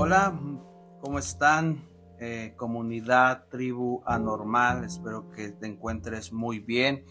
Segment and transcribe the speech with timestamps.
[0.00, 0.32] Hola,
[1.00, 1.84] ¿cómo están?
[2.20, 7.04] Eh, comunidad, tribu anormal, espero que te encuentres muy bien.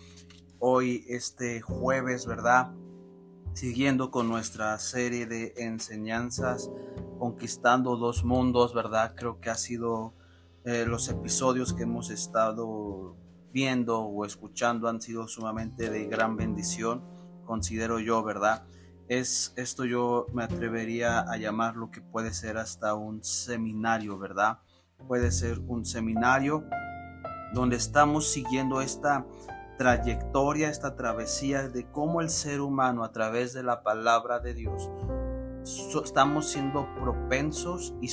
[0.57, 2.71] Hoy, este jueves, ¿verdad?
[3.51, 6.71] Siguiendo con nuestra serie de enseñanzas,
[7.19, 9.15] conquistando dos mundos, ¿verdad?
[9.17, 10.13] Creo que ha sido
[10.63, 13.17] eh, los episodios que hemos estado
[13.51, 17.04] viendo o escuchando han sido sumamente de gran bendición,
[17.45, 18.63] considero yo, ¿verdad?
[19.08, 24.59] Es esto yo me atrevería a llamar lo que puede ser hasta un seminario, ¿verdad?
[25.07, 26.66] Puede ser un seminario
[27.53, 29.25] donde estamos siguiendo esta
[29.77, 34.89] trayectoria, esta travesía de cómo el ser humano a través de la palabra de Dios
[36.03, 38.09] estamos siendo propensos y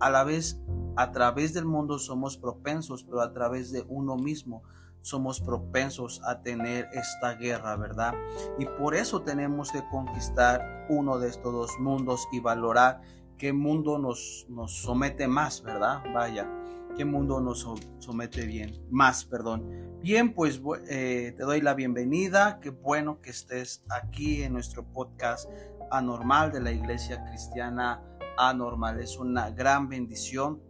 [0.00, 0.60] a la vez
[0.96, 4.62] a través del mundo somos propensos, pero a través de uno mismo
[5.04, 8.14] somos propensos a tener esta guerra, ¿verdad?
[8.58, 13.02] Y por eso tenemos que conquistar uno de estos dos mundos y valorar
[13.36, 16.02] qué mundo nos, nos somete más, ¿verdad?
[16.14, 16.48] Vaya,
[16.96, 19.98] qué mundo nos somete bien, más, perdón.
[20.00, 25.50] Bien, pues eh, te doy la bienvenida, qué bueno que estés aquí en nuestro podcast
[25.90, 28.02] anormal de la Iglesia Cristiana
[28.38, 29.00] Anormal.
[29.00, 30.62] Es una gran bendición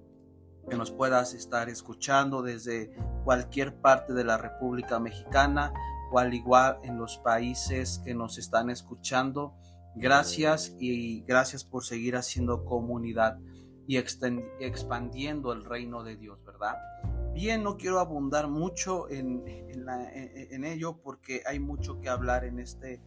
[0.68, 2.90] que nos puedas estar escuchando desde
[3.24, 5.72] cualquier parte de la República Mexicana
[6.12, 9.54] o al igual en los países que nos están escuchando.
[9.96, 13.38] Gracias y gracias por seguir haciendo comunidad
[13.86, 16.76] y expandiendo el reino de Dios, ¿verdad?
[17.32, 23.02] Bien, no quiero abundar mucho en, en ello porque hay mucho que hablar en este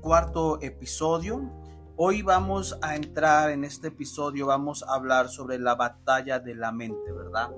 [0.00, 1.52] cuarto episodio
[1.98, 6.70] Hoy vamos a entrar en este episodio, vamos a hablar sobre la batalla de la
[6.70, 7.48] mente, ¿verdad?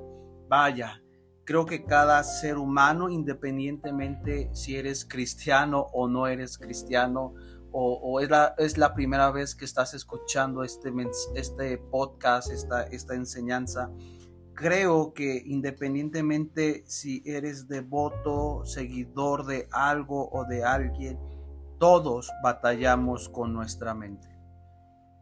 [0.48, 1.03] Vaya,
[1.42, 7.34] creo que cada ser humano, independientemente si eres cristiano o no eres cristiano,
[7.72, 10.92] o, es, la, es, la, primera vez que estás escuchando este,
[11.34, 13.91] este podcast, esta, esta enseñanza,
[14.55, 21.18] creo que independientemente si eres devoto, seguidor de algo o de alguien,
[21.78, 24.28] todos batallamos con nuestra mente.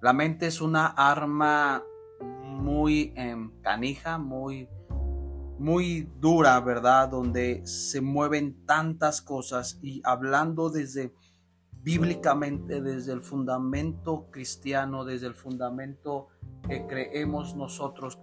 [0.01, 1.83] La mente es una arma
[2.45, 4.69] muy em, canija, muy,
[5.59, 7.09] muy dura, ¿verdad?
[7.09, 11.15] Donde se mueven tantas cosas y hablando desde
[11.73, 16.29] bíblicamente, desde el fundamento cristiano, desde el fundamento
[16.69, 18.19] que creemos nosotros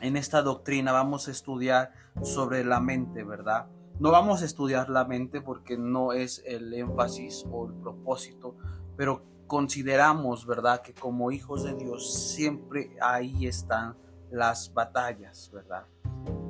[0.00, 1.92] en esta doctrina, vamos a estudiar
[2.22, 3.66] sobre la mente, ¿verdad?
[3.98, 8.54] No vamos a estudiar la mente porque no es el énfasis o el propósito,
[8.94, 13.96] pero consideramos, ¿verdad?, que como hijos de Dios siempre ahí están
[14.30, 15.86] las batallas, ¿verdad?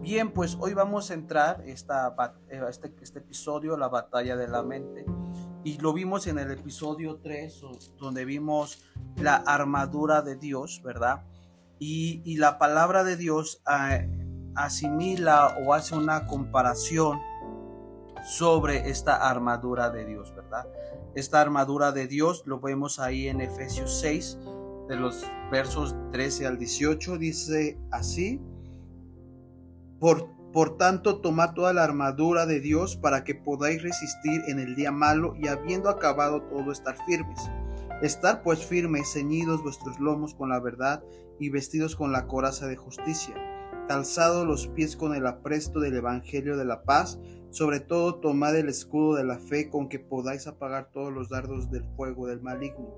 [0.01, 2.15] Bien, pues hoy vamos a entrar esta,
[2.49, 5.05] eh, este, este episodio, la batalla de la mente,
[5.63, 7.61] y lo vimos en el episodio 3,
[7.99, 8.85] donde vimos
[9.17, 11.25] la armadura de Dios, ¿verdad?
[11.79, 14.09] Y, la palabra de Dios eh,
[14.55, 17.21] asimila o hace una comparación
[18.27, 20.67] sobre esta armadura de Dios, ¿verdad?
[21.15, 24.39] Esta armadura de Dios lo vemos ahí en Efesios 6,
[24.89, 28.41] de los versos 13 al 18, dice así,
[29.99, 34.77] por, por tanto, tomad toda la armadura de Dios para que podáis resistir en el
[34.77, 37.41] día malo y habiendo acabado todo estar firmes.
[38.03, 41.03] Estar pues firmes, ceñidos vuestros lomos con la verdad
[41.39, 43.35] y vestidos con la coraza de justicia,
[43.89, 47.19] calzados los pies con el apresto del Evangelio de la paz,
[47.57, 51.71] sobre todo tomad el escudo de la fe con que podáis apagar todos los dardos
[51.71, 52.93] del fuego del maligno.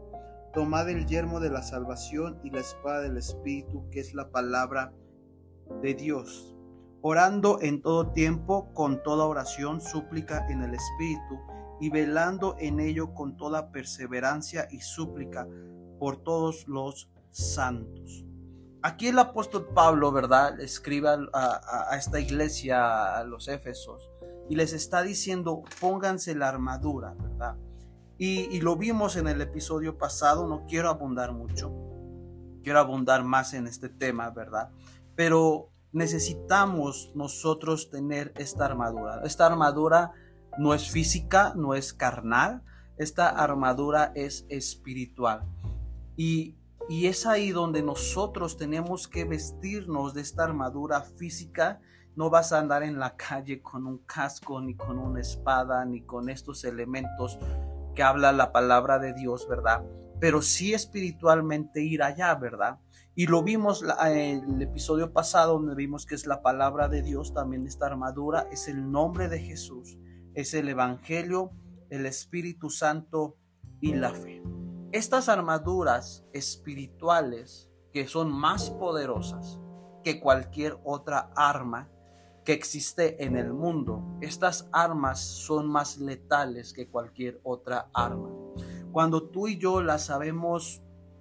[0.52, 4.92] Tomad el yermo de la salvación y la espada del Espíritu, que es la palabra
[5.80, 6.56] de Dios.
[7.02, 11.38] Orando en todo tiempo, con toda oración, súplica en el Espíritu,
[11.78, 15.46] y velando en ello con toda perseverancia y súplica
[16.00, 18.26] por todos los santos.
[18.82, 20.58] Aquí el apóstol Pablo, ¿verdad?
[20.60, 24.10] Escribe a, a esta iglesia, a los Éfesos,
[24.48, 27.56] y les está diciendo pónganse la armadura, ¿verdad?
[28.20, 31.72] Y, lo vimos en el episodio pasado, no quiero abundar mucho,
[32.64, 34.70] quiero abundar más en este tema, ¿verdad?
[35.14, 39.20] Pero necesitamos nosotros tener esta armadura.
[39.22, 40.10] Esta armadura
[40.58, 42.64] no es física, no es carnal,
[42.96, 45.42] esta armadura es espiritual.
[46.16, 46.56] Y,
[46.88, 51.80] y es ahí donde nosotros tenemos que vestirnos de esta armadura física
[52.18, 56.02] no vas a andar en la calle con un casco, ni con una espada, ni
[56.02, 57.38] con estos elementos
[57.94, 59.84] que habla la palabra de Dios, ¿verdad?
[60.18, 62.80] Pero sí espiritualmente ir allá, ¿verdad?
[63.14, 67.34] Y lo vimos en el episodio pasado donde vimos que es la palabra de Dios,
[67.34, 69.96] también esta armadura, es el nombre de Jesús,
[70.34, 71.52] es el Evangelio,
[71.88, 73.36] el Espíritu Santo
[73.80, 74.42] y la fe.
[74.90, 79.60] Estas armaduras espirituales que son más poderosas
[80.02, 81.88] que cualquier otra arma
[82.48, 84.02] que existe en el mundo.
[84.22, 88.30] Estas armas son más letales que cualquier otra arma.
[88.90, 90.80] Cuando tú y yo las sabemos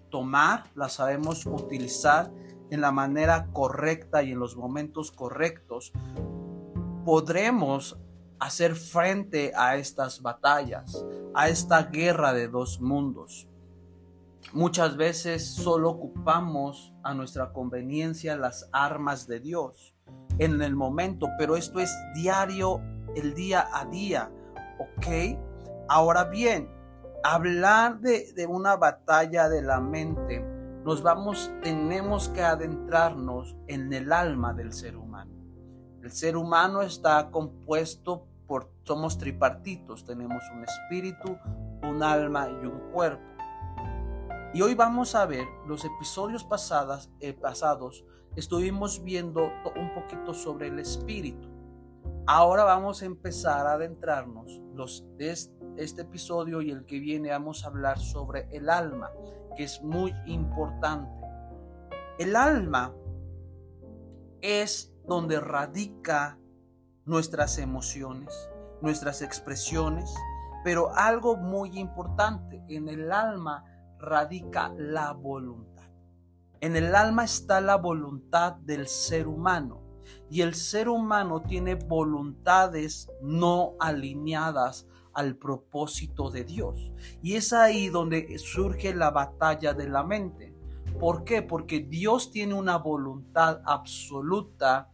[0.09, 2.31] tomar, las sabemos utilizar
[2.69, 5.91] en la manera correcta y en los momentos correctos,
[7.03, 7.99] podremos
[8.39, 13.49] hacer frente a estas batallas, a esta guerra de dos mundos.
[14.53, 19.93] Muchas veces solo ocupamos a nuestra conveniencia las armas de Dios
[20.39, 22.81] en el momento, pero esto es diario,
[23.15, 24.31] el día a día,
[24.79, 25.37] ¿ok?
[25.89, 26.69] Ahora bien,
[27.23, 30.41] hablar de, de una batalla de la mente,
[30.85, 35.33] nos vamos, tenemos que adentrarnos en el alma del ser humano.
[36.01, 41.37] El ser humano está compuesto por, somos tripartitos, tenemos un espíritu,
[41.83, 43.36] un alma y un cuerpo.
[44.53, 48.05] Y hoy vamos a ver los episodios pasadas, eh, pasados,
[48.35, 51.49] estuvimos viendo un poquito sobre el espíritu.
[52.25, 57.63] Ahora vamos a empezar a adentrarnos los, de este episodio y el que viene vamos
[57.63, 59.11] a hablar sobre el alma,
[59.57, 61.11] que es muy importante.
[62.17, 62.95] El alma
[64.41, 66.39] es donde radica
[67.05, 68.49] nuestras emociones,
[68.81, 70.13] nuestras expresiones,
[70.63, 73.65] pero algo muy importante, en el alma
[73.99, 75.89] radica la voluntad.
[76.59, 79.83] En el alma está la voluntad del ser humano
[80.29, 86.91] y el ser humano tiene voluntades no alineadas al propósito de Dios.
[87.21, 90.55] Y es ahí donde surge la batalla de la mente.
[90.99, 91.41] ¿Por qué?
[91.41, 94.91] Porque Dios tiene una voluntad absoluta,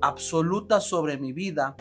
[0.00, 1.76] absoluta sobre mi vida,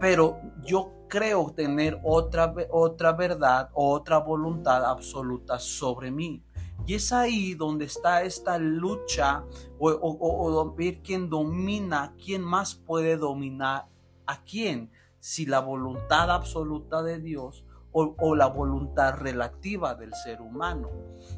[0.00, 6.42] pero yo creo tener otra, otra verdad o otra voluntad absoluta sobre mí.
[6.86, 9.44] Y es ahí donde está esta lucha
[9.78, 13.86] o, ver quién domina, quién más puede dominar
[14.26, 14.90] a quién,
[15.20, 20.90] si la voluntad absoluta de Dios o, la voluntad relativa del ser humano.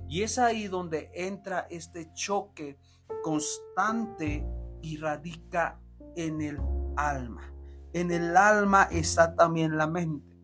[0.09, 2.79] Y es ahí donde entra este choque
[3.23, 4.49] constante
[4.81, 5.79] y radica
[6.17, 6.59] en el
[6.97, 7.56] alma
[7.97, 10.37] en el alma está también la mente.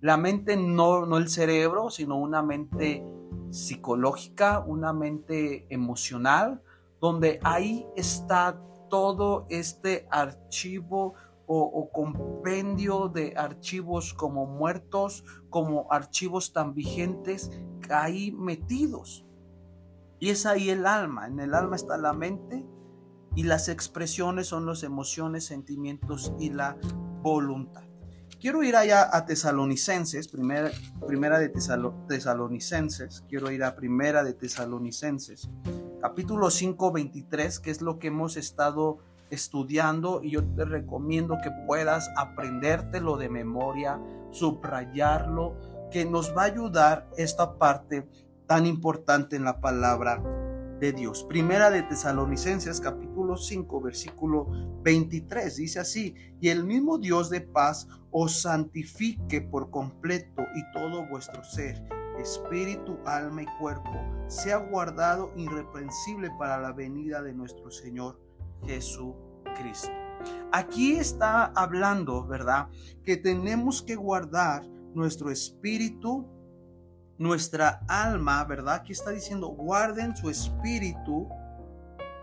[0.00, 3.06] La mente no, no el cerebro, sino una mente
[3.50, 6.64] psicológica, una mente emocional,
[7.00, 8.60] donde ahí está
[8.90, 11.14] todo este archivo
[11.46, 17.52] o, o, compendio de archivos como muertos, como archivos tan vigentes,
[17.88, 19.24] ahí metidos.
[20.18, 21.28] Y es ahí el alma.
[21.28, 22.66] En el alma está la mente
[23.36, 26.76] y las expresiones son las emociones, sentimientos y la
[27.22, 27.82] voluntad.
[28.40, 30.70] Quiero ir allá a Tesalonicenses, primera,
[31.06, 35.50] primera de Tesalonicenses, quiero ir a primera de Tesalonicenses,
[36.00, 38.98] capítulo 5, 23, que es lo que hemos estado
[39.30, 44.00] estudiando y yo te recomiendo que puedas aprendértelo de memoria,
[44.30, 45.56] subrayarlo,
[45.90, 48.08] que nos va a ayudar esta parte
[48.46, 50.22] tan importante en la palabra
[50.78, 51.24] de Dios.
[51.24, 54.46] Primera de Tesalonicenses capítulo 5 versículo
[54.82, 61.08] 23 dice así, y el mismo Dios de paz os santifique por completo y todo
[61.08, 61.82] vuestro ser,
[62.20, 63.90] espíritu, alma y cuerpo,
[64.28, 68.20] sea guardado irreprensible para la venida de nuestro Señor
[68.64, 69.90] Jesucristo.
[70.52, 72.68] Aquí está hablando, ¿verdad?
[73.04, 76.26] Que tenemos que guardar nuestro espíritu,
[77.18, 78.76] nuestra alma, ¿verdad?
[78.76, 81.28] Aquí está diciendo, guarden su espíritu,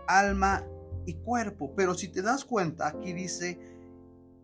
[0.06, 0.64] alma
[1.06, 1.74] y cuerpo.
[1.76, 3.58] Pero si te das cuenta, aquí dice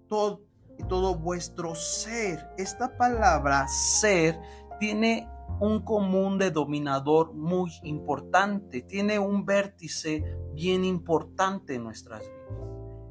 [0.08, 0.42] todo,
[0.88, 2.48] todo vuestro ser.
[2.56, 4.40] Esta palabra ser
[4.78, 5.28] tiene
[5.60, 10.24] un común denominador muy importante, tiene un vértice
[10.54, 12.40] bien importante en nuestras vidas.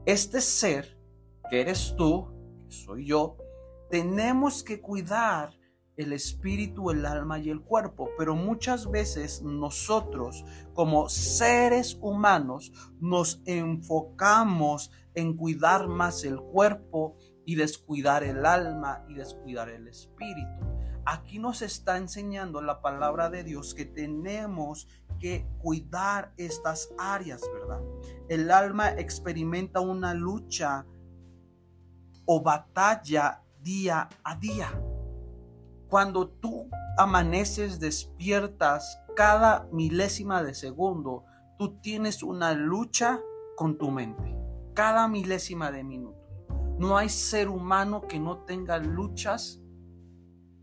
[0.06, 0.98] Este ser,
[1.50, 2.28] que eres tú,
[2.58, 3.38] que soy yo,
[3.92, 5.59] tenemos que cuidar
[6.00, 8.10] el espíritu, el alma y el cuerpo.
[8.18, 17.56] Pero muchas veces nosotros como seres humanos nos enfocamos en cuidar más el cuerpo y
[17.56, 20.66] descuidar el alma y descuidar el espíritu.
[21.06, 24.88] Aquí nos está enseñando la palabra de Dios que tenemos
[25.20, 27.82] que cuidar estas áreas, ¿verdad?
[28.30, 30.86] El alma experimenta una lucha
[32.26, 34.72] o batalla día a día.
[35.90, 36.70] Cuando tú
[37.00, 41.26] amaneces, despiertas cada milésima de segundo,
[41.58, 43.20] tú tienes una lucha
[43.58, 44.38] con tu mente.
[44.76, 46.20] Cada milésima de minuto.
[46.78, 49.62] No hay ser humano que no tenga luchas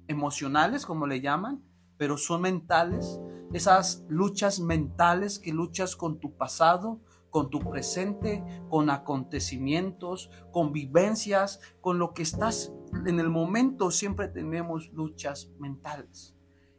[0.07, 1.65] emocionales, como le llaman,
[1.97, 3.21] pero son mentales,
[3.53, 11.61] esas luchas mentales que luchas con tu pasado, con tu presente, con acontecimientos, con vivencias,
[11.81, 12.73] con lo que estás
[13.05, 16.35] en el momento, siempre tenemos luchas mentales.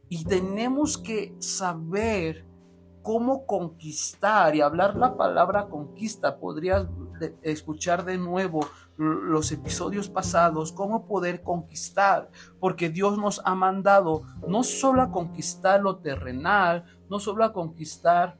[0.08, 2.46] Y tenemos que saber
[3.02, 6.38] cómo conquistar y hablar la palabra conquista.
[6.38, 6.86] Podrías
[7.42, 8.60] escuchar de nuevo
[8.96, 15.80] los episodios pasados, cómo poder conquistar, porque Dios nos ha mandado no solo a conquistar
[15.80, 18.38] lo terrenal, no solo a conquistar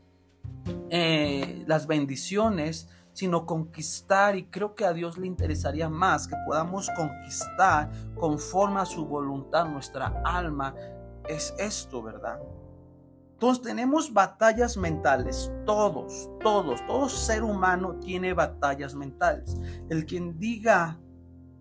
[0.91, 6.89] eh, las bendiciones, sino conquistar y creo que a Dios le interesaría más que podamos
[6.97, 10.73] conquistar conforme a su voluntad nuestra alma.
[11.29, 12.39] Es esto, ¿verdad?
[13.33, 19.57] Entonces tenemos batallas mentales, todos, todos, todo ser humano tiene batallas mentales.
[19.91, 21.01] El quien diga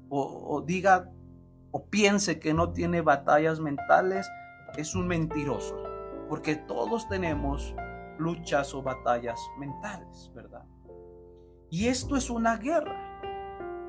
[0.09, 1.09] o, diga
[1.71, 4.29] o piense que no tiene batallas mentales
[4.77, 5.75] es un mentiroso,
[6.29, 7.73] porque todos tenemos
[8.19, 10.63] luchas o batallas mentales, ¿verdad?
[11.69, 13.03] Y esto es una guerra.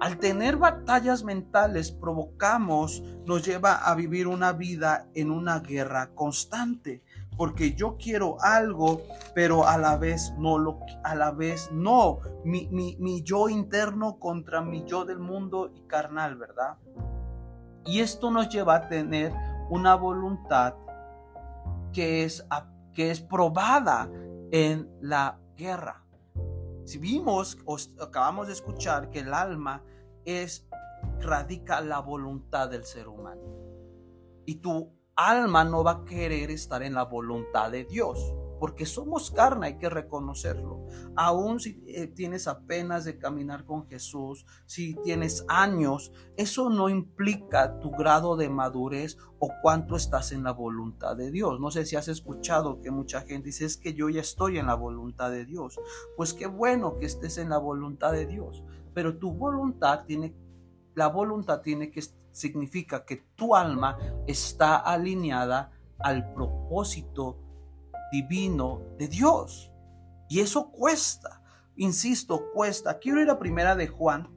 [0.01, 7.03] Al tener batallas mentales provocamos, nos lleva a vivir una vida en una guerra constante,
[7.37, 9.03] porque yo quiero algo,
[9.35, 14.61] pero a la vez no lo, a la vez no, mi, mi yo interno contra
[14.61, 16.77] mi yo del mundo y carnal, ¿verdad?
[17.85, 19.33] Y esto nos lleva a tener
[19.71, 20.75] una voluntad
[21.93, 22.47] que es,
[22.93, 24.09] que es probada
[24.51, 26.05] en la guerra.
[26.89, 29.85] Si vimos o acabamos de escuchar que el alma
[30.25, 30.67] es
[31.21, 33.43] radica la voluntad del ser humano.
[34.47, 39.31] Y tu alma no va a querer estar en la voluntad de Dios porque somos
[39.31, 40.87] carne, hay que reconocerlo.
[41.17, 47.79] Aún si eh, tienes apenas de caminar con Jesús, si tienes años, eso no implica
[47.81, 51.61] tu grado de madurez o cuánto estás en la voluntad de Dios.
[51.61, 54.67] No sé si has escuchado que mucha gente dice, es que yo ya estoy en
[54.67, 55.79] la voluntad de Dios.
[56.17, 60.35] Pues qué bueno que estés en la voluntad de Dios, pero tu voluntad tiene,
[60.95, 67.48] la voluntad tiene que significa que tu alma está alineada al propósito
[68.13, 69.73] divino de Dios.
[70.29, 71.43] Y eso cuesta,
[71.77, 72.99] insisto, cuesta.
[72.99, 74.29] Quiero ir a primera de Juan,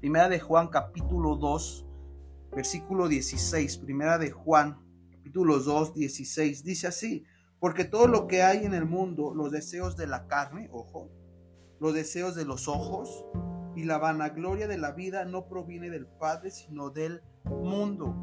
[0.00, 1.86] primera de Juan capítulo 2,
[2.54, 4.78] versículo 16, primera de Juan
[5.10, 7.24] capítulo 2, 16, dice así,
[7.60, 11.10] porque todo lo que hay en el mundo, los deseos de la carne, ojo,
[11.78, 13.26] los deseos de los ojos
[13.76, 18.14] y la vanagloria de la vida no proviene del Padre, sino del mundo.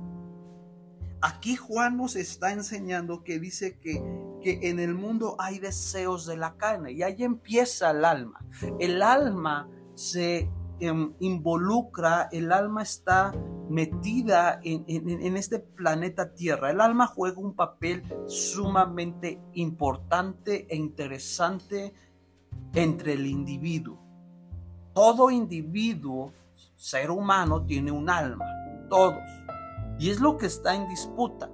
[1.22, 4.04] Aquí Juan nos está enseñando que dice que,
[4.50, 8.40] en el mundo hay deseos de la carne y ahí empieza el alma.
[8.80, 10.50] El alma se
[10.80, 13.34] em, involucra, el alma está
[13.70, 16.72] metida en, en, este planeta Tierra.
[16.72, 21.94] El alma juega un papel sumamente importante e interesante
[22.74, 24.00] entre el individuo.
[24.94, 26.32] Todo individuo,
[26.76, 28.46] ser humano, tiene un alma.
[28.90, 29.22] Todos.
[30.00, 31.50] Y es lo que está en disputa,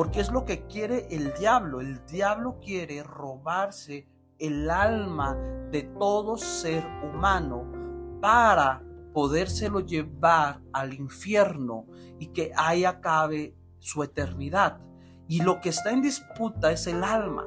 [0.00, 1.82] porque es lo que quiere el diablo.
[1.82, 5.34] El diablo quiere robarse el alma
[5.70, 11.84] de todo ser humano para podérselo llevar al infierno
[12.18, 14.80] y que ahí acabe su eternidad.
[15.28, 17.44] Y lo que está en disputa es el alma.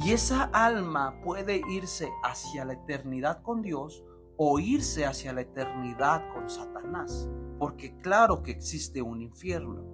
[0.00, 4.02] Y esa alma puede irse hacia la eternidad con Dios
[4.36, 7.28] o irse hacia la eternidad con Satanás
[7.58, 9.93] porque claro que existe un infierno.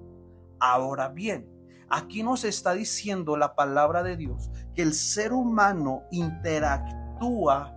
[0.60, 1.48] Ahora bien,
[1.88, 7.76] aquí nos está diciendo la palabra de Dios que el ser humano interactúa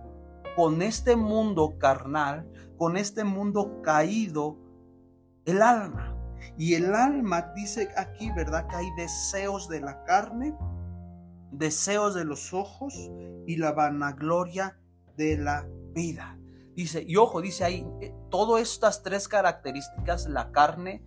[0.54, 4.58] con este mundo carnal, con este mundo caído,
[5.44, 6.14] el alma.
[6.56, 8.66] Y el alma dice aquí, ¿verdad?
[8.68, 10.54] Que hay deseos de la carne,
[11.50, 13.10] deseos de los ojos
[13.46, 14.78] y la vanagloria
[15.16, 16.38] de la vida.
[16.74, 21.04] Dice, y ojo, dice ahí, eh, todas estas tres características, la carne,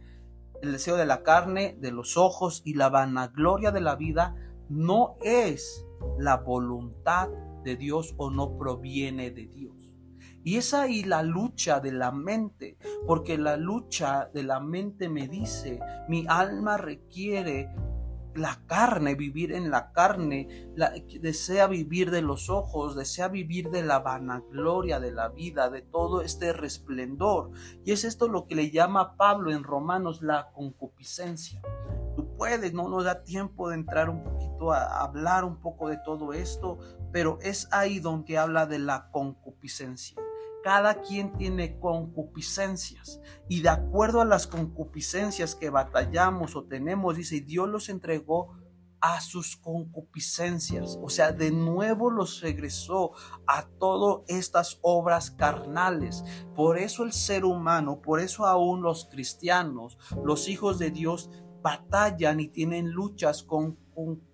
[0.61, 4.35] el deseo de la carne, de los ojos y la vanagloria de la vida,
[4.69, 5.85] no es
[6.17, 7.29] la voluntad
[7.63, 9.93] de Dios o no proviene de Dios.
[10.43, 15.27] Y es ahí la lucha de la mente, porque la lucha de la mente me
[15.27, 17.69] dice, mi alma requiere
[18.37, 20.69] la carne, vivir en la carne,
[21.21, 26.21] desea vivir de los ojos, desea vivir de la vanagloria de la vida, de todo
[26.21, 27.51] este resplendor.
[27.83, 31.61] Y es esto lo que le llama Pablo en Romanos la concupiscencia.
[32.15, 35.97] Tú puedes, no nos da tiempo de entrar un poquito a hablar un poco de
[36.03, 36.79] todo esto,
[37.11, 40.17] pero es ahí donde habla de la concupiscencia
[40.67, 47.39] cada quien tiene concupiscencias y de acuerdo a las concupiscencias que batallamos o tenemos, dice,
[47.39, 48.57] Dios los entregó
[48.99, 50.99] a sus concupiscencias.
[51.01, 53.13] O sea, de nuevo los regresó
[53.47, 56.25] a todas estas obras carnales.
[56.53, 61.29] Por eso el ser humano, por eso aún los cristianos, los hijos de Dios,
[61.67, 63.77] batallan y tienen luchas con,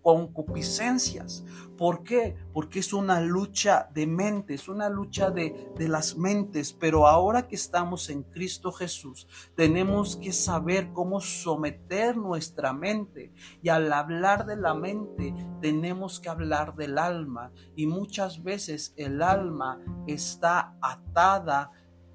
[0.03, 1.43] concupiscencias.
[1.77, 2.35] ¿Por qué?
[2.53, 6.73] Porque es una lucha de mentes, una lucha de, de las mentes.
[6.73, 13.33] Pero ahora que estamos en Cristo Jesús, tenemos que saber cómo someter nuestra mente.
[13.63, 17.51] Y al hablar de la mente, tenemos que hablar del alma.
[17.75, 21.71] Y muchas veces el alma está atada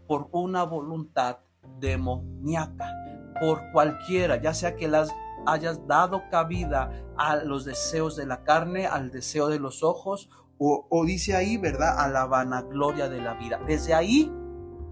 [0.07, 1.39] por una voluntad
[1.81, 2.87] demoníaca
[3.41, 5.15] por cualquiera, ya sea que las
[5.47, 10.29] hayas dado cabida a los deseos de la carne, al deseo de los ojos,
[10.61, 12.01] o, dice ahí, ¿verdad?
[12.01, 13.61] A la vanagloria de la vida.
[13.67, 14.33] Desde ahí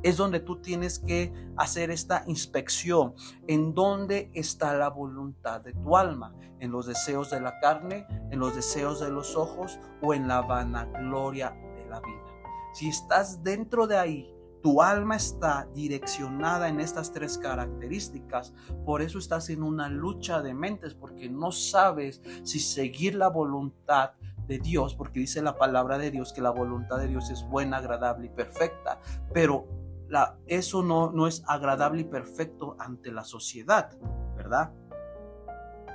[0.04, 3.14] es donde tú tienes que hacer esta inspección.
[3.48, 6.34] ¿En dónde está la voluntad de tu alma?
[6.60, 10.42] ¿En los deseos de la carne, en los deseos de los ojos o en la
[10.42, 12.22] vanagloria de la vida?
[12.72, 14.35] Si estás dentro de ahí,
[14.66, 18.52] tu alma está direccionada en estas tres características.
[18.84, 24.14] Por eso estás en una lucha de mentes, porque no sabes si seguir la voluntad
[24.48, 27.76] de Dios, porque dice la palabra de Dios que la voluntad de Dios es buena,
[27.76, 28.98] agradable y perfecta.
[29.32, 29.68] Pero
[30.48, 33.96] eso no, no es agradable y perfecto ante la sociedad,
[34.36, 34.72] ¿verdad?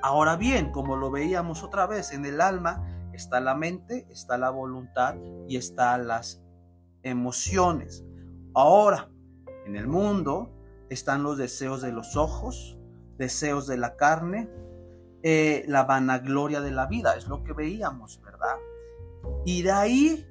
[0.02, 4.50] Ahora bien, como lo veíamos otra vez, en el alma está la mente, está la
[4.50, 6.42] voluntad y están las
[7.04, 8.06] emociones.
[8.54, 9.10] Ahora,
[9.66, 10.52] en el mundo
[10.90, 12.78] están los deseos de los ojos,
[13.18, 14.50] deseos de la carne,
[15.24, 18.56] eh, la vanagloria de la vida, es lo que veíamos, ¿verdad?
[19.46, 20.28] Y de ahí,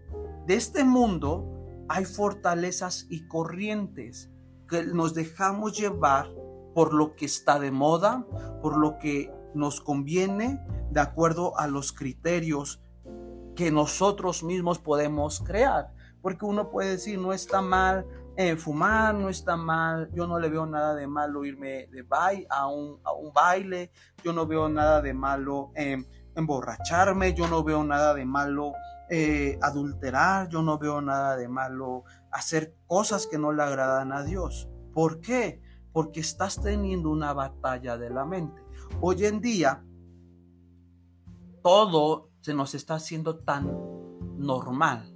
[0.47, 1.47] de este mundo,
[1.89, 4.31] hay fortalezas y corrientes
[4.69, 6.29] que nos dejamos llevar
[6.75, 8.27] por lo que está de moda,
[8.63, 10.61] por lo que nos conviene,
[10.91, 12.83] de acuerdo a los criterios
[13.57, 15.93] que nosotros mismos podemos crear.
[16.23, 18.07] Porque uno puede decir, no está mal
[18.37, 22.47] eh, fumar, no está mal, yo no le veo nada de malo irme de baile
[22.51, 23.01] a un,
[23.35, 23.91] baile,
[24.23, 25.73] yo no veo nada de malo
[26.35, 28.73] emborracharme, yo no veo nada de malo
[29.13, 34.23] eh, adulterar, yo no veo nada de malo hacer cosas que no le agradan a
[34.23, 34.69] Dios.
[34.95, 35.61] ¿Por qué?
[35.93, 38.63] Porque estás teniendo una batalla de la mente.
[39.01, 39.85] Hoy en día,
[41.63, 43.69] todo se nos está haciendo tan
[44.39, 45.10] normal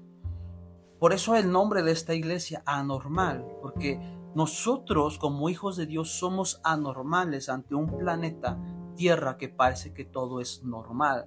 [1.05, 4.01] por eso el nombre de esta iglesia, anormal, porque
[4.35, 8.59] nosotros como hijos de Dios somos anormales ante un planeta
[8.97, 11.27] tierra que parece que todo es normal.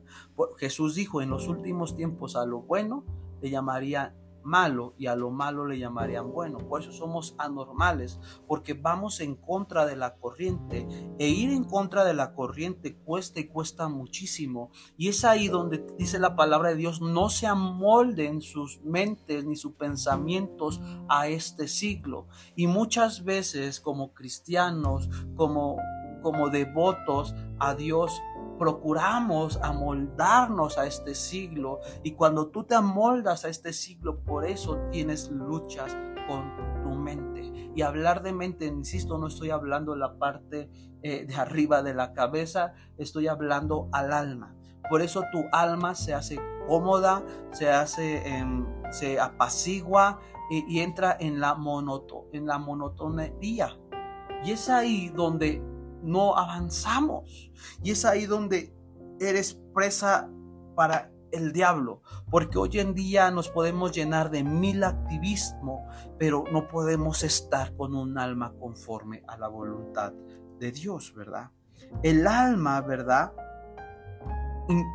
[0.58, 3.06] Jesús dijo en los últimos tiempos a lo bueno
[3.40, 4.16] le llamaría
[4.48, 6.58] malo y a lo malo le llamarían bueno.
[6.58, 10.88] Por eso somos anormales, porque vamos en contra de la corriente
[11.20, 14.72] e ir en contra de la corriente cuesta y cuesta muchísimo.
[14.98, 19.56] Y es ahí donde dice la palabra de Dios, no se amolden sus mentes ni
[19.56, 22.28] sus pensamientos a este siglo.
[22.56, 25.78] Y muchas veces como cristianos, como
[26.22, 28.22] como devotos a Dios,
[28.58, 34.78] procuramos amoldarnos a este siglo y cuando tú te amoldas a este siglo, por eso
[34.92, 35.96] tienes luchas
[36.28, 37.72] con tu mente.
[37.76, 40.70] Y hablar de mente, insisto, no estoy hablando la parte
[41.04, 44.56] eh, de arriba de la cabeza, estoy hablando al alma.
[44.90, 51.40] Por eso tu alma se hace cómoda, se hace, em, se apacigua y, entra en
[51.40, 53.78] la, monoto, en la monotonía.
[54.44, 55.62] Y es ahí donde
[56.08, 57.52] no avanzamos.
[57.84, 58.74] Y es ahí donde
[59.20, 60.30] eres presa
[60.76, 65.86] para el diablo, porque hoy en día nos podemos llenar de mil activismo,
[66.18, 70.14] pero no podemos estar con un alma conforme a la voluntad
[70.60, 71.52] de Dios, ¿verdad?
[72.02, 73.34] El alma, ¿verdad?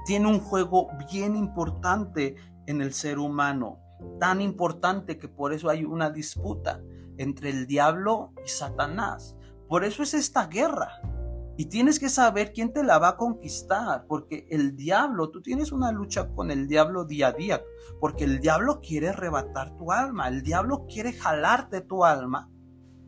[0.07, 3.79] Tiene un juego bien importante en el ser humano,
[4.19, 6.81] tan importante que por eso hay una disputa
[7.19, 9.37] entre el diablo y Satanás.
[9.73, 11.01] Por eso es esta guerra.
[11.57, 15.73] Y tienes que saber quién te la va a conquistar, porque el diablo, tú tienes
[15.73, 17.63] una lucha con el diablo día a día,
[17.99, 22.51] porque el diablo quiere arrebatar tu alma, el diablo quiere jalarte tu alma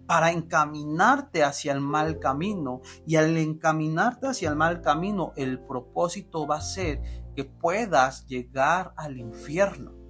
[0.07, 2.81] para encaminarte hacia el mal camino.
[3.07, 7.03] Y al encaminarte hacia el mal camino, el propósito va a ser
[7.37, 10.04] que puedas llegar al infierno.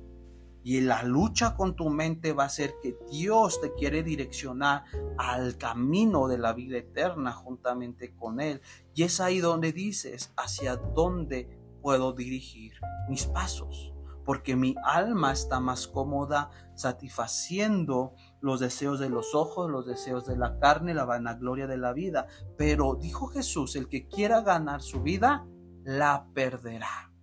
[0.65, 4.85] Y la lucha con tu mente va a ser que Dios te quiere direccionar
[5.19, 8.63] al camino de la vida eterna juntamente con Él.
[8.95, 12.73] Y es ahí donde dices hacia dónde puedo dirigir
[13.11, 13.93] mis pasos.
[14.25, 20.39] Porque mi alma está más cómoda satisfaciendo los deseos de los ojos, los deseos de
[20.39, 22.27] la carne, la vanagloria de la vida.
[22.57, 25.47] Pero dijo Jesús, el que quiera ganar su vida,
[25.85, 27.14] la perderá.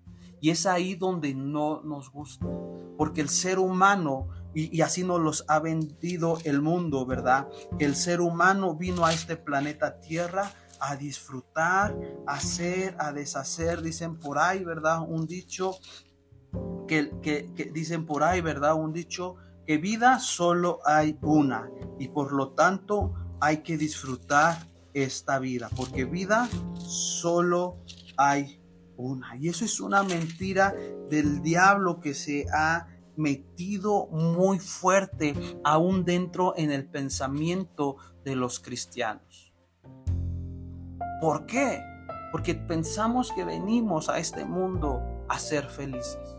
[0.42, 2.48] Y es ahí donde no nos gusta,
[2.98, 7.48] porque el ser humano, y, así nos los ha vendido el mundo, ¿verdad?
[7.80, 14.18] El ser humano vino a este planeta Tierra a disfrutar, a hacer, a deshacer, dicen
[14.18, 15.02] por ahí, ¿verdad?
[15.08, 15.76] Un dicho
[16.88, 18.74] que, que, que dicen por ahí, ¿verdad?
[18.74, 19.36] Un dicho
[19.68, 26.06] que vida solo hay una y por lo tanto hay que disfrutar esta vida, porque
[26.06, 27.78] vida solo
[28.18, 28.61] hay
[29.40, 30.74] Y eso es una mentira
[31.10, 35.34] del diablo que se ha metido muy fuerte
[35.64, 39.54] aún dentro en el pensamiento de los cristianos.
[41.20, 41.82] ¿Por qué?
[42.32, 46.38] Porque pensamos que venimos a este mundo a ser felices.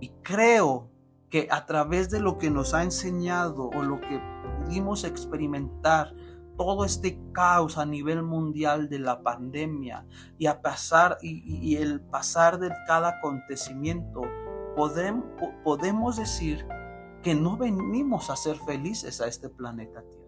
[0.00, 0.90] Y creo
[1.30, 4.20] que a través de lo que nos ha enseñado o lo que
[4.64, 6.14] pudimos experimentar
[6.56, 10.06] todo este caos a nivel mundial de la pandemia
[10.38, 14.22] y a pasar y, el pasar de cada acontecimiento,
[14.76, 15.24] podemos,
[15.62, 16.66] podemos decir
[17.22, 20.24] que no venimos a ser felices a este planeta Tierra.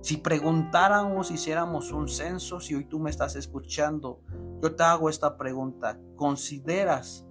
[0.00, 4.20] Si preguntáramos, hiciéramos un censo, si hoy tú me estás escuchando,
[4.62, 5.98] yo te hago esta pregunta.
[6.16, 7.26] ¿Consideras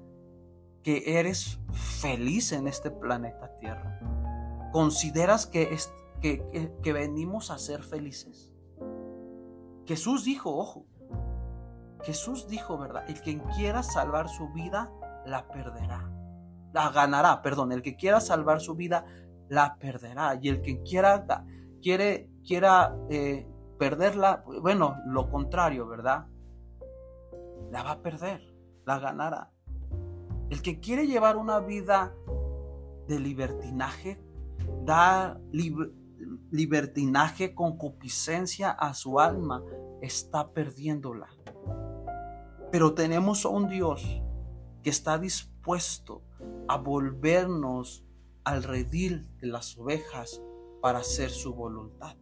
[0.83, 1.59] que eres
[2.01, 3.99] feliz en este planeta Tierra?
[4.71, 5.73] ¿Consideras que,
[6.19, 8.53] que, venimos a ser felices?
[9.85, 10.85] Jesús dijo, ojo,
[12.03, 13.03] Jesús dijo, ¿verdad?
[13.07, 14.91] El que quiera salvar su vida,
[15.25, 16.11] la perderá.
[16.73, 17.71] La ganará, perdón.
[17.71, 19.05] El que quiera salvar su vida,
[19.49, 20.37] la perderá.
[20.41, 21.25] Y el que quiera,
[21.81, 26.27] quiere, quiera eh, perderla, bueno, lo contrario, ¿verdad?
[27.71, 29.51] La va a perder, la ganará.
[30.49, 32.13] El que quiere llevar una vida
[33.07, 34.21] de libertinaje,
[34.83, 35.39] da
[36.51, 39.63] libertinaje, concupiscencia a su alma,
[40.01, 41.27] está perdiéndola.
[42.71, 44.21] Pero tenemos a un Dios
[44.83, 46.23] que está dispuesto
[46.67, 48.05] a volvernos
[48.43, 50.41] al redil de las ovejas
[50.81, 52.15] para hacer su voluntad.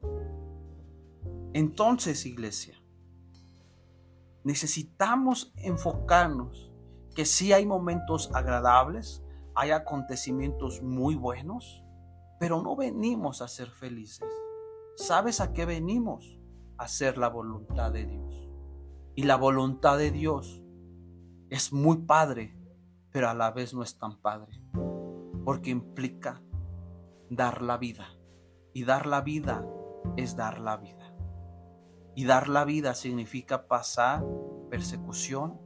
[1.53, 2.81] Entonces, iglesia,
[4.43, 6.71] necesitamos enfocarnos
[7.15, 9.23] que sí hay momentos agradables,
[9.55, 11.84] hay acontecimientos muy buenos,
[12.39, 14.27] pero no venimos a ser felices.
[14.95, 16.39] ¿Sabes a qué venimos?
[16.77, 18.49] A hacer la voluntad de Dios.
[19.15, 20.61] Y la voluntad de Dios
[21.49, 22.57] es muy padre,
[23.11, 24.61] pero a la vez no es tan padre,
[25.45, 26.41] porque implica
[27.29, 28.07] dar la vida.
[28.73, 29.65] Y dar la vida
[30.17, 31.13] es dar la vida.
[32.13, 34.25] Y dar la vida significa pasar
[34.69, 35.59] persecución,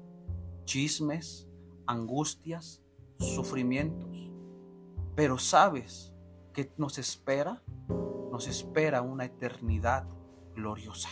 [0.65, 1.47] chismes,
[1.87, 2.83] angustias,
[3.17, 4.31] sufrimientos.
[5.15, 6.08] Pero sabes
[6.53, 7.61] que nos espera,
[8.31, 10.07] nos espera una eternidad
[10.55, 11.09] gloriosa.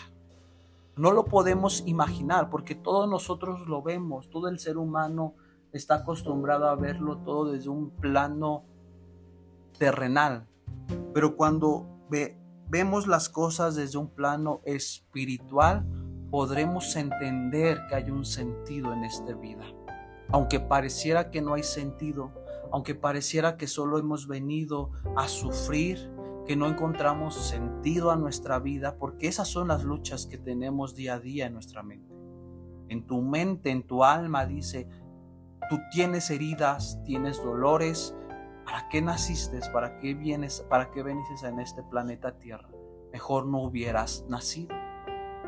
[0.96, 5.36] No lo podemos imaginar porque todos nosotros lo vemos, todo el ser humano
[5.72, 8.64] está acostumbrado a verlo todo desde un plano
[9.78, 10.48] terrenal.
[11.14, 11.86] Pero cuando
[12.70, 15.86] vemos las cosas desde un plano espiritual,
[16.32, 19.66] podremos entender que hay un sentido en esta vida.
[20.30, 22.32] Aunque pareciera que no hay sentido,
[22.72, 26.12] aunque pareciera que solo hemos venido a sufrir,
[26.46, 31.16] que no encontramos sentido a nuestra vida, porque esas son las luchas que tenemos día
[31.16, 32.16] a día en nuestra mente.
[32.90, 34.88] En tu mente, en tu alma dice,
[35.70, 38.16] tú tienes heridas, tienes dolores,
[38.66, 39.60] ¿para qué naciste?
[39.74, 40.66] ¿Para qué vienes?
[40.70, 42.70] ¿Para qué en este planeta Tierra?
[43.12, 44.87] Mejor no hubieras nacido.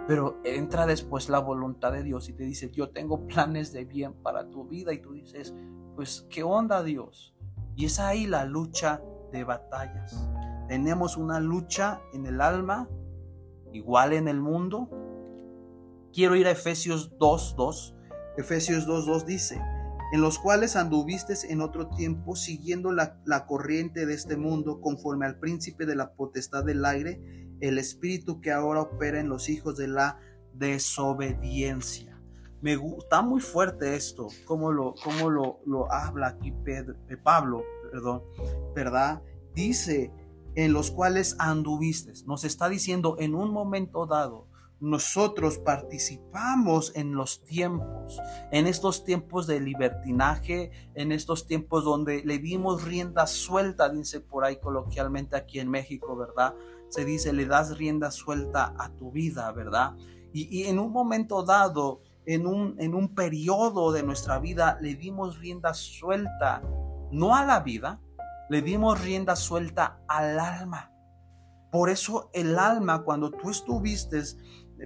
[0.08, 4.14] Pero entra después la voluntad de Dios y te dice, yo tengo planes de bien
[4.14, 4.94] para tu vida.
[4.94, 5.54] Y tú dices,
[5.96, 7.36] pues, ¿qué onda Dios?
[7.76, 10.28] Y es ahí la lucha de batallas.
[10.68, 12.90] Tenemos una lucha en el alma,
[13.72, 14.90] igual en el mundo.
[16.14, 17.96] Quiero ir a Efesios 2.2.
[18.38, 19.62] Efesios 2.2 dice,
[20.12, 25.26] en los cuales anduviste en otro tiempo siguiendo la, la, corriente de este mundo conforme
[25.26, 29.78] al príncipe de la potestad del aire, el espíritu que ahora opera en los hijos
[29.78, 30.20] de la
[30.54, 32.22] desobediencia.
[32.62, 37.64] Me gusta muy fuerte esto, como lo, como lo, lo habla aquí Pedro, eh, Pablo,
[37.90, 38.24] perdón,
[38.76, 39.22] ¿verdad?
[39.54, 40.12] Dice,
[40.56, 42.12] en los cuales anduviste.
[42.26, 44.50] Nos está diciendo en un momento dado,
[44.82, 48.20] nosotros participamos en los tiempos,
[48.52, 54.46] en estos tiempos de libertinaje, en estos tiempos donde le dimos rienda suelta, dice por
[54.46, 56.56] ahí coloquialmente aquí en México, ¿verdad?
[56.90, 59.96] Se dice, le das rienda suelta a tu vida, ¿verdad?
[60.34, 65.40] Y, en un momento dado, en un, en un periodo de nuestra vida, le dimos
[65.40, 66.62] rienda suelta,
[67.12, 68.00] no a la vida,
[68.50, 70.92] le dimos rienda suelta al alma.
[71.72, 74.24] Por eso el alma, cuando tú estuviste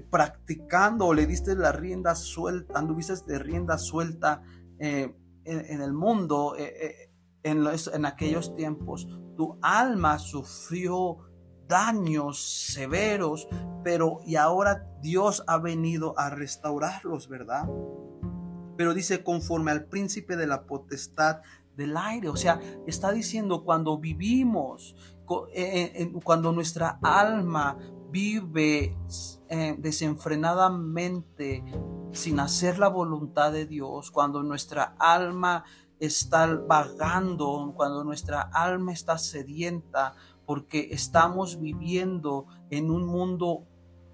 [0.10, 4.42] practicando o le diste la rienda suelta, anduviste de rienda suelta
[4.80, 7.12] eh, en, el mundo eh,
[7.44, 9.08] en, en aquellos tiempos.
[9.38, 11.18] Tu alma sufrió
[11.67, 13.47] daños severos,
[13.84, 17.67] pero y ahora Dios ha venido a restaurarlos, ¿verdad?
[18.78, 21.41] Pero dice conforme al príncipe de la potestad
[21.76, 24.95] del aire, o sea, está diciendo cuando vivimos,
[26.23, 27.78] cuando nuestra alma
[28.10, 28.95] vive
[29.49, 31.63] eh, desenfrenadamente
[32.12, 35.63] sin hacer la voluntad de Dios, cuando nuestra alma
[35.99, 40.13] está vagando, cuando nuestra alma está sedienta,
[40.45, 43.67] porque estamos viviendo en un mundo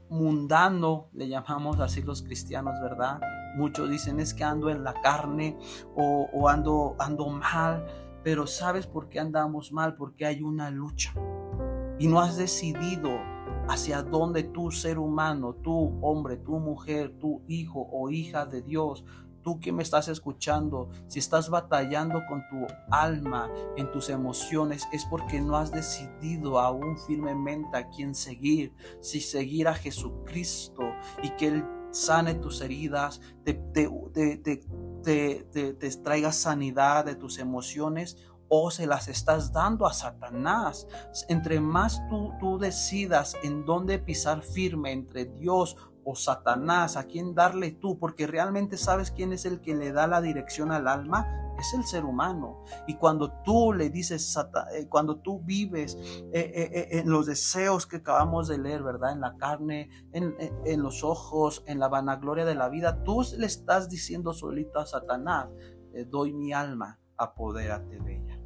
[0.10, 3.20] mundano, le llamamos así los cristianos, ¿verdad?
[3.56, 5.58] Muchos dicen es que ando en la carne
[5.96, 7.86] o, ando, ando mal,
[8.24, 9.96] pero ¿sabes por qué andamos mal?
[9.96, 11.14] Porque hay una lucha
[12.00, 13.10] y no has decidido
[13.68, 19.06] hacia dónde tú, ser humano, tú, hombre, tú, mujer, tú, hijo o hija de Dios,
[19.42, 25.06] tú que me estás escuchando, si estás batallando con tu alma, en tus emociones, es
[25.06, 30.84] porque no has decidido aún firmemente a quién seguir, si seguir a Jesucristo
[31.24, 33.90] y que Él sane tus heridas, te, te,
[35.04, 38.18] te traiga sanidad de tus emociones
[38.50, 40.88] o se las estás dando a Satanás.
[41.30, 47.36] Entre más tú, tú decidas en dónde pisar firme entre Dios o Satanás, a quién
[47.36, 51.28] darle tú, porque realmente sabes quién es el que le da la dirección al alma,
[51.60, 52.64] es el ser humano.
[52.88, 54.38] Y cuando tú le dices,
[54.74, 55.98] eh, cuando tú vives
[56.32, 59.12] eh, eh, en los deseos que acabamos de leer, ¿verdad?
[59.12, 63.90] En la carne, en, los ojos, en la vanagloria de la vida, tú le estás
[63.90, 65.50] diciendo solito a Satanás,
[66.08, 68.40] doy mi alma, apodérate de ella.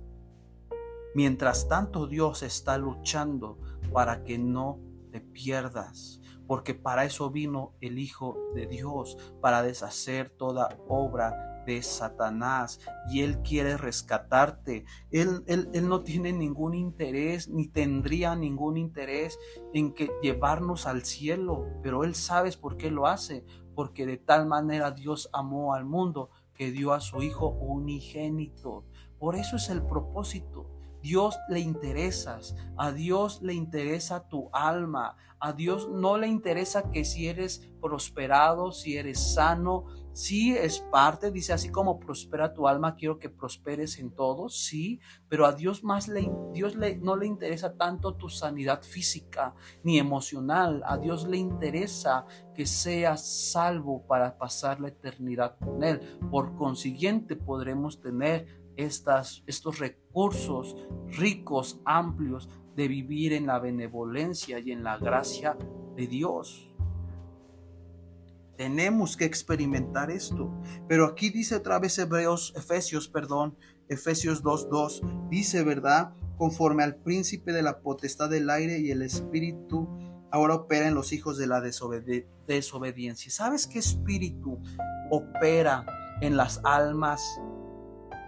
[1.15, 3.59] Mientras tanto Dios está luchando
[3.91, 4.79] para que no
[5.11, 11.81] te pierdas, porque para eso vino el Hijo de Dios, para deshacer toda obra de
[11.81, 12.79] Satanás
[13.09, 14.85] y Él quiere rescatarte.
[15.11, 19.39] Él, él, él, no tiene ningún interés ni tendría ningún interés
[19.73, 24.45] en que llevarnos al cielo, pero Él sabe por qué lo hace, porque de tal
[24.45, 28.85] manera Dios amó al mundo que dio a su Hijo unigénito.
[29.19, 30.69] Por eso es el propósito.
[31.03, 37.03] Dios le interesas, a Dios le interesa tu alma, a Dios no le interesa que
[37.03, 42.95] si eres prosperado, si eres sano, sí es parte, dice así como prospera tu alma,
[42.95, 47.25] quiero que prosperes en todo, sí, pero a Dios más le, Dios le, no le
[47.25, 54.37] interesa tanto tu sanidad física ni emocional, a Dios le interesa que seas salvo para
[54.37, 55.99] pasar la eternidad con Él.
[56.31, 60.75] Por consiguiente podremos tener estos recursos
[61.17, 65.57] ricos, amplios de vivir en la benevolencia y en la gracia
[65.95, 66.73] de Dios.
[68.57, 70.51] Tenemos que experimentar esto.
[70.87, 73.57] Pero aquí dice otra vez Hebreos, Efesios, perdón,
[73.89, 76.13] Efesios 2.2, dice, ¿verdad?
[76.37, 79.87] Conforme al príncipe de la potestad del aire y el espíritu,
[80.31, 83.31] ahora opera en los hijos de la desobediencia.
[83.31, 84.59] ¿Sabes qué espíritu
[85.11, 85.85] opera
[86.21, 87.23] en las almas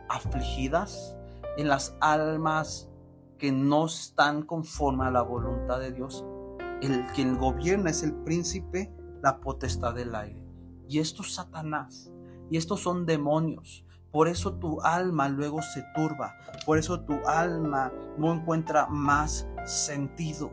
[0.09, 1.15] afligidas,
[1.57, 2.89] en las almas
[3.37, 6.25] que no están conforme a la voluntad de Dios.
[6.81, 10.43] El quien gobierna es el príncipe, la potestad del aire.
[10.87, 12.11] Y esto es Satanás.
[12.49, 13.85] Y estos son demonios.
[14.11, 16.35] Por eso tu alma luego se turba.
[16.65, 20.51] Por eso tu alma no encuentra más sentido.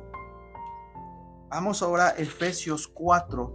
[1.48, 3.52] Vamos ahora a Efesios 4,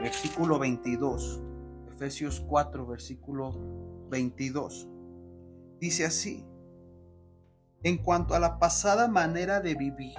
[0.00, 1.42] versículo 22.
[1.88, 3.52] Efesios 4, versículo
[4.08, 4.88] 22.
[5.82, 6.46] Dice así,
[7.82, 10.14] en cuanto a la pasada manera de vivir,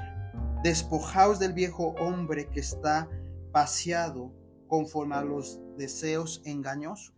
[0.62, 3.08] despojaos del viejo hombre que está
[3.54, 4.34] vaciado
[4.68, 7.16] conforme a los deseos engañosos.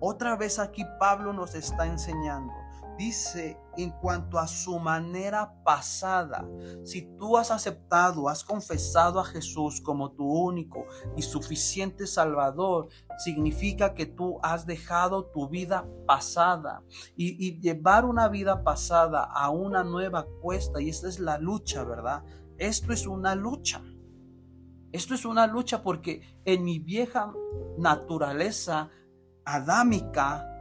[0.00, 2.52] Otra vez aquí Pablo nos está enseñando
[2.96, 6.46] dice en cuanto a su manera pasada.
[6.84, 13.94] Si tú has aceptado, has confesado a Jesús como tu único y suficiente Salvador, significa
[13.94, 16.82] que tú has dejado tu vida pasada
[17.16, 20.80] y, llevar una vida pasada a una nueva cuesta.
[20.80, 22.24] Y esta es la lucha, ¿verdad?
[22.58, 23.82] Esto es una lucha.
[24.92, 27.32] Esto es una lucha porque en mi vieja
[27.76, 28.90] naturaleza
[29.44, 30.53] adámica,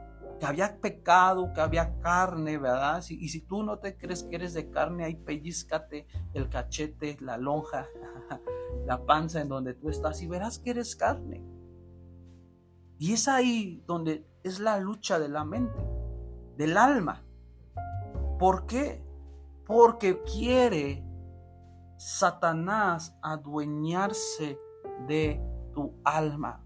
[0.44, 3.02] que había pecado, que había carne, ¿verdad?
[3.08, 7.38] y si tú no te crees que eres de carne, ahí pellizcate el cachete, la
[7.38, 7.88] lonja,
[8.86, 11.42] la panza en donde tú estás y verás que eres carne.
[13.00, 15.80] Y es ahí donde es la lucha de la mente,
[16.58, 17.24] del alma.
[18.38, 19.02] ¿Por qué?
[19.66, 21.06] Porque quiere
[21.96, 24.58] Satanás adueñarse
[25.08, 25.42] de
[25.74, 26.66] tu alma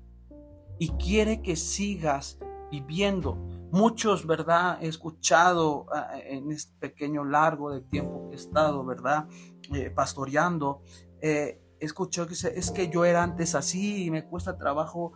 [0.79, 2.39] y quiere que sigas
[2.71, 3.35] viviendo.
[3.71, 4.79] Muchos, ¿verdad?
[4.81, 9.27] He escuchado ah, en este pequeño largo de tiempo que he estado, ¿verdad?
[9.73, 10.81] Eh, pastoreando.
[11.21, 15.13] Eh, he escuchado que dice, es que yo era antes así y me cuesta trabajo.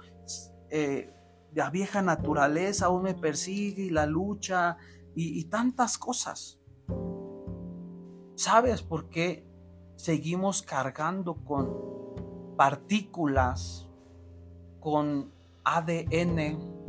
[0.69, 1.13] Eh,
[1.53, 4.77] la vieja naturaleza aún me persigue y la lucha
[5.13, 6.61] y tantas cosas.
[8.35, 9.45] ¿Sabes por qué
[9.97, 13.89] seguimos cargando con partículas,
[14.79, 15.31] con
[15.63, 16.80] ADN,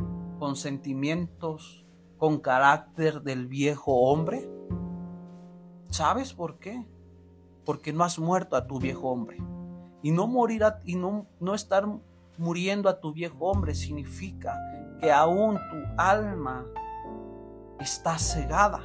[0.43, 1.87] con sentimientos,
[2.19, 4.51] con carácter del viejo hombre?
[5.89, 6.85] ¿Sabes por qué?
[7.65, 9.39] Porque no has muerto a tu viejo hombre.
[10.03, 11.87] Y no morir y no, no estar
[12.39, 14.59] muriendo a tu viejo hombre significa
[15.01, 16.67] que aún tu alma
[17.79, 18.81] está cegada.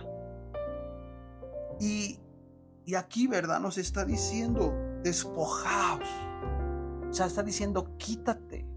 [1.79, 2.19] Y,
[2.85, 3.59] y aquí, ¿verdad?
[3.59, 6.07] Nos está diciendo, despojaos.
[7.09, 8.67] O sea, está diciendo, quítate,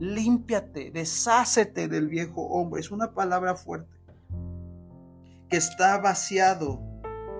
[0.00, 2.80] límpiate, deshácete del viejo hombre.
[2.80, 4.00] Es una palabra fuerte.
[5.48, 6.80] Que está vaciado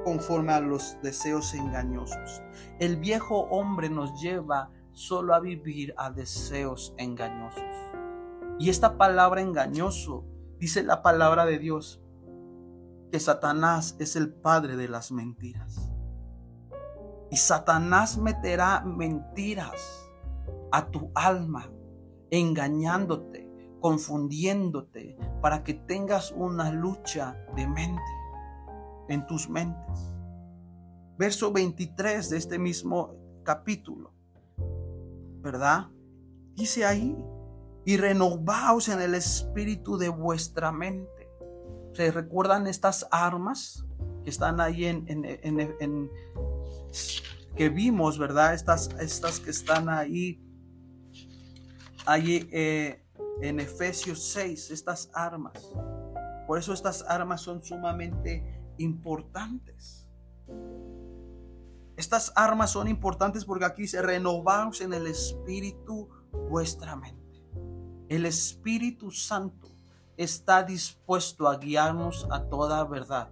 [0.05, 2.43] conforme a los deseos engañosos.
[2.79, 7.63] El viejo hombre nos lleva solo a vivir a deseos engañosos.
[8.59, 10.25] Y esta palabra engañoso,
[10.59, 12.03] dice la palabra de Dios,
[13.11, 15.91] que Satanás es el padre de las mentiras.
[17.31, 20.11] Y Satanás meterá mentiras
[20.73, 21.71] a tu alma,
[22.31, 23.49] engañándote,
[23.81, 28.03] confundiéndote, para que tengas una lucha de mente
[29.09, 30.17] en tus mentes.
[31.19, 34.13] Verso 23 de este mismo capítulo,
[35.43, 35.89] ¿verdad?
[36.55, 37.17] Dice ahí,
[37.85, 41.29] y renovaos en el espíritu de vuestra mente.
[41.93, 43.85] ¿Se recuerdan estas armas
[44.23, 46.11] que están ahí en,
[47.57, 48.55] que vimos, verdad?
[48.55, 50.41] Estas, estas que están ahí,
[52.11, 53.05] ahí eh,
[53.41, 55.73] en Efesios 6, estas armas.
[56.47, 60.09] Por eso estas armas son sumamente importantes.
[61.97, 66.09] Estas armas son importantes porque aquí se renovaos en el espíritu
[66.49, 67.21] vuestra mente.
[68.09, 69.69] El Espíritu Santo
[70.17, 73.31] está dispuesto a guiarnos a toda verdad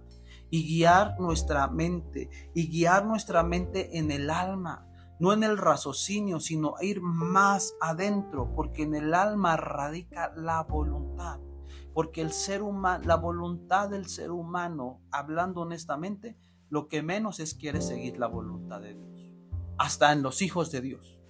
[0.49, 4.88] y guiar nuestra mente y guiar nuestra mente en el alma,
[5.19, 11.39] no en el raciocinio, sino ir más adentro, porque en el alma radica la voluntad
[11.93, 16.37] porque el ser humano, la voluntad del ser humano, hablando honestamente,
[16.69, 19.33] lo que menos es quiere seguir la voluntad de Dios.
[19.77, 21.21] Hasta en los hijos de Dios.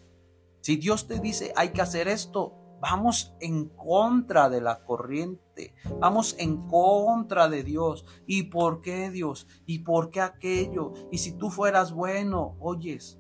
[0.62, 6.36] Si Dios te dice hay que hacer esto, vamos en contra de la corriente, vamos
[6.38, 8.06] en contra de Dios.
[8.26, 9.48] ¿Y por qué Dios?
[9.66, 10.94] ¿Y por qué aquello?
[11.12, 13.19] Y si tú fueras bueno, oyes,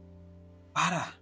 [0.80, 1.14] para,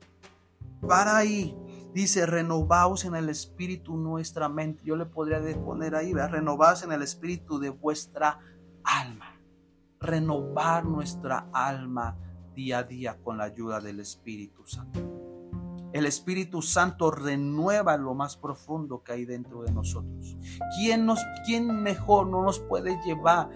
[0.88, 1.56] para ahí,
[1.93, 4.84] Dice, renovaos en el espíritu nuestra mente.
[4.86, 8.38] Yo le podría poner ahí, renovaos en el espíritu de vuestra
[8.84, 9.41] alma.
[10.00, 12.15] Renovar nuestra alma
[12.54, 15.00] día a día con la ayuda del Espíritu Santo.
[15.91, 20.38] El Espíritu Santo renueva lo más profundo que hay dentro de nosotros.
[20.78, 23.50] ¿Quién, nos, quién mejor no nos puede llevar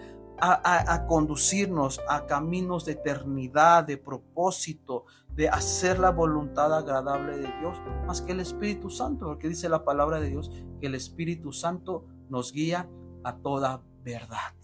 [0.44, 7.80] a, conducirnos a caminos de eternidad, de propósito, de hacer la voluntad agradable de Dios,
[8.06, 12.06] más que el Espíritu Santo, porque dice la palabra de Dios que el Espíritu Santo
[12.28, 12.88] nos guía
[13.24, 14.54] a toda verdad.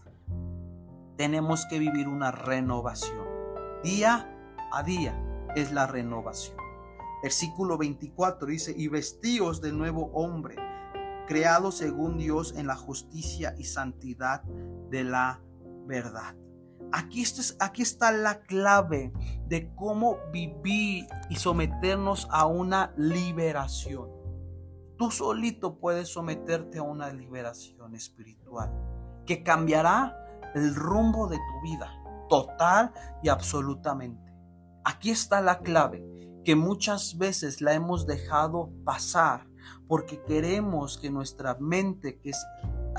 [1.17, 3.27] Tenemos que vivir una renovación.
[3.83, 4.35] Día
[4.71, 5.19] a día
[5.55, 6.57] es la renovación.
[7.21, 10.55] Versículo 24 dice, y vestíos de nuevo hombre,
[11.27, 15.41] creado según Dios en la justicia y santidad de la
[15.85, 16.35] verdad.
[16.91, 19.13] Aquí está, aquí está la clave
[19.47, 24.09] de cómo vivir y someternos a una liberación.
[24.97, 28.71] Tú solito puedes someterte a una liberación espiritual
[29.25, 30.17] que cambiará
[30.55, 31.89] el rumbo de tu vida
[32.27, 32.91] total
[33.23, 34.33] y absolutamente.
[34.83, 36.03] Aquí está la clave
[36.43, 39.47] que muchas veces la hemos dejado pasar
[39.87, 42.45] porque queremos que nuestra mente, que es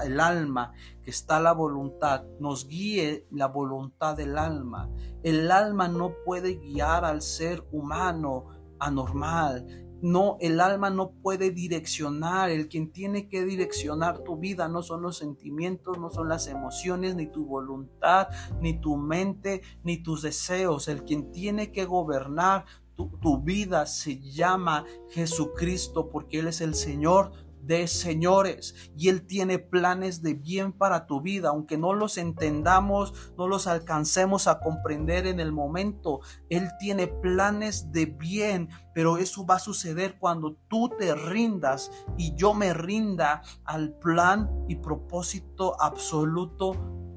[0.05, 0.73] el alma,
[1.03, 4.91] que está la voluntad, nos guíe la voluntad del alma.
[5.23, 8.47] El alma no puede guiar al ser humano
[8.79, 9.67] anormal.
[10.03, 12.51] No, el alma no puede direccionar.
[12.51, 17.15] El quien tiene que direccionar tu vida no son los sentimientos, no son las emociones,
[17.15, 18.29] ni tu voluntad,
[18.61, 20.89] ni tu mente, ni tus deseos.
[20.89, 22.65] El quien tiene que gobernar
[22.97, 27.33] tu, tu vida se llama Jesucristo porque Él es el Señor
[27.63, 33.33] de señores y Él tiene planes de bien para tu vida, aunque no los entendamos,
[33.37, 36.21] no los alcancemos a comprender en el momento.
[36.49, 42.35] Él tiene planes de bien, pero eso va a suceder cuando tú te rindas y
[42.35, 46.75] yo me rinda al plan y propósito absoluto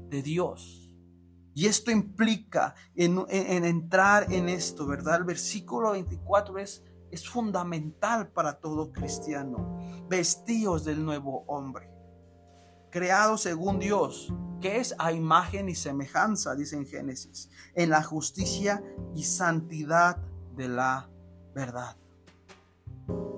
[0.08, 0.84] de Dios.
[1.54, 5.18] Y esto implica en, entrar en esto, ¿verdad?
[5.18, 6.82] El versículo 24 es,
[7.14, 9.78] es fundamental para todo cristiano.
[10.08, 11.90] Vestíos del nuevo hombre,
[12.90, 18.82] creado según Dios, que es a imagen y semejanza, dice en Génesis, en la justicia
[19.14, 20.18] y santidad
[20.56, 21.08] de la
[21.54, 21.96] verdad.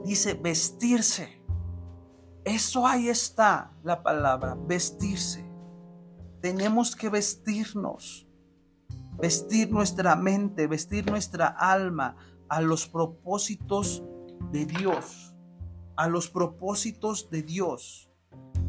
[0.04, 1.42] Dice vestirse.
[2.44, 5.44] Eso ahí está la palabra, vestirse.
[6.40, 8.26] Tenemos que vestirnos,
[9.18, 12.16] vestir nuestra mente, vestir nuestra alma
[12.48, 14.04] a los propósitos
[14.50, 15.34] de Dios,
[15.96, 18.10] a los propósitos de Dios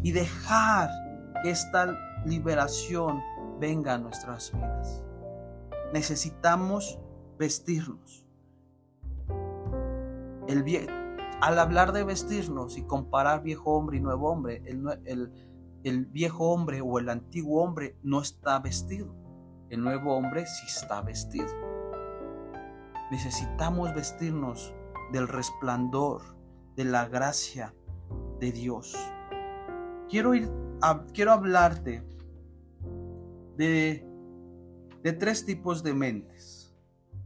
[0.03, 0.89] y dejar
[1.43, 3.21] que esta liberación
[3.59, 5.03] venga a nuestras vidas.
[5.93, 6.99] Necesitamos
[7.37, 8.25] vestirnos.
[10.47, 10.63] El
[11.41, 15.31] al hablar de vestirnos y comparar viejo hombre y nuevo hombre, el, el,
[15.83, 19.13] el viejo hombre o el antiguo hombre no está vestido.
[19.69, 21.66] El nuevo hombre sí está vestido.
[23.11, 24.73] Necesitamos vestirnos
[25.11, 26.21] del resplandor,
[26.75, 27.73] de la gracia
[28.39, 28.95] de Dios.
[30.09, 30.49] Quiero ir
[31.13, 32.03] quiero hablarte
[33.55, 34.05] de,
[35.03, 36.75] de tres tipos de mentes.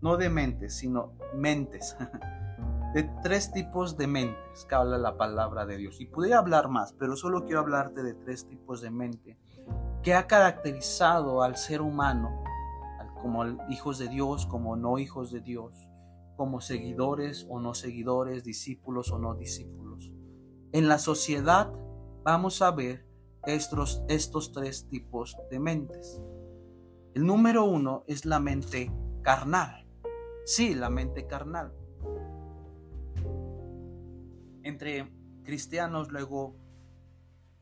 [0.02, 1.96] No de mentes, sino mentes.
[2.94, 6.02] de tres tipos de mentes que habla la palabra de Dios.
[6.02, 9.38] Y pudiera hablar más, pero solo quiero hablarte de tres tipos de mente
[10.02, 12.44] que ha caracterizado al ser humano,
[13.22, 15.90] como hijos de Dios, como no hijos de Dios,
[16.36, 20.12] como seguidores o no seguidores, discípulos o no discípulos.
[20.72, 21.72] En la sociedad
[22.24, 23.06] vamos a ver
[23.46, 26.22] estos, estos tres tipos de mentes.
[27.14, 28.92] El número uno es la mente
[29.22, 29.88] carnal.
[30.46, 31.74] Sí, la mente carnal
[34.64, 35.12] entre
[35.44, 36.56] cristianos luego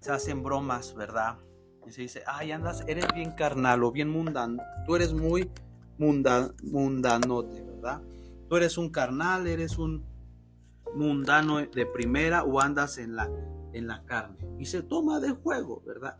[0.02, 1.38] se hacen bromas, ¿verdad?
[1.92, 5.50] Se dice, ay, andas, eres bien carnal o bien mundano, tú eres muy
[5.98, 8.02] mundanote, ¿verdad?
[8.48, 10.06] Tú eres un carnal, eres un
[10.96, 13.30] mundano de primera o andas en la,
[13.74, 14.38] en la carne.
[14.60, 16.18] Y se toma de juego, ¿verdad?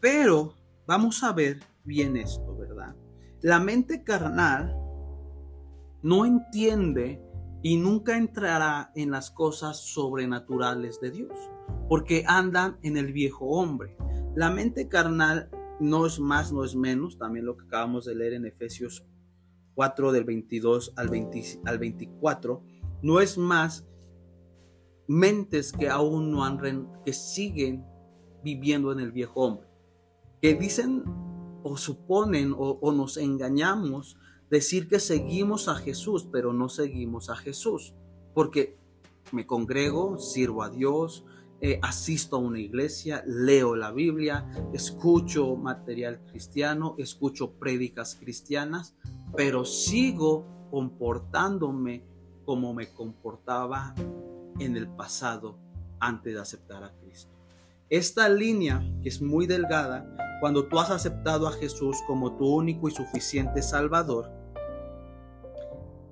[0.00, 0.54] Pero
[0.86, 2.94] vamos a ver bien esto, ¿verdad?
[3.40, 4.76] La mente carnal
[6.02, 7.20] no entiende
[7.62, 11.36] y nunca entrará en las cosas sobrenaturales de Dios,
[11.88, 13.96] porque andan en el viejo hombre.
[14.34, 18.32] La mente carnal no es más, no es menos, también lo que acabamos de leer
[18.32, 19.04] en Efesios
[19.74, 21.10] 4 del 22 al,
[21.66, 22.62] al 24,
[23.02, 23.86] no es más
[25.06, 26.58] mentes que aún no han,
[27.04, 27.84] que siguen
[28.42, 29.68] viviendo en el viejo hombre,
[30.40, 31.04] que dicen
[31.62, 34.16] o suponen o, o nos engañamos
[34.50, 37.94] decir que seguimos a Jesús, pero no seguimos a Jesús,
[38.34, 38.78] porque
[39.30, 41.24] me congrego, sirvo a Dios,
[41.64, 48.96] eh, asisto a una iglesia, leo la Biblia, escucho material cristiano, escucho prédicas cristianas,
[49.36, 52.04] pero sigo comportándome
[52.44, 53.94] como me comportaba
[54.58, 55.56] en el pasado
[56.00, 57.30] antes de aceptar a Cristo.
[57.88, 62.88] Esta línea, que es muy delgada, cuando tú has aceptado a Jesús como tu único
[62.88, 64.32] y suficiente Salvador,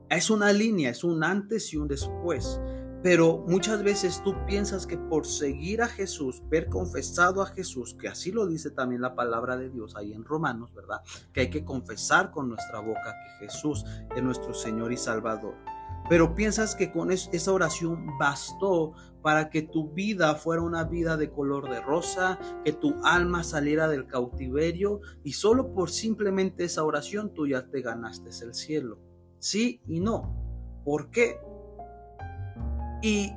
[0.09, 2.61] es una línea, es un antes y un después.
[3.03, 8.09] Pero muchas veces tú piensas que por seguir a Jesús, ver confesado a Jesús, que
[8.09, 11.01] así lo dice también la palabra de Dios ahí en Romanos, ¿verdad?
[11.33, 13.85] Que hay que confesar con nuestra boca que Jesús
[14.15, 15.55] es nuestro Señor y Salvador.
[16.11, 18.93] Pero piensas que con esa oración bastó
[19.23, 23.89] para que tu vida fuera una vida de color de rosa, que tu alma saliera
[23.89, 28.99] del cautiverio y solo por simplemente esa oración tú ya te ganaste el cielo.
[29.39, 30.37] Sí y no.
[30.85, 31.39] ¿Por qué?
[33.03, 33.33] ¿Y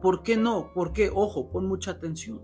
[0.00, 0.72] por qué no?
[0.74, 2.42] Porque, ojo, pon mucha atención.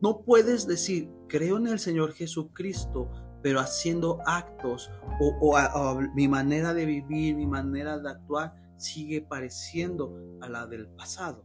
[0.00, 3.10] No puedes decir, creo en el Señor Jesucristo,
[3.42, 4.90] pero haciendo actos
[5.20, 11.44] o, mi manera de vivir, mi manera de actuar sigue pareciendo a la del pasado.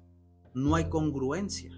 [0.53, 1.72] No hay congruencia.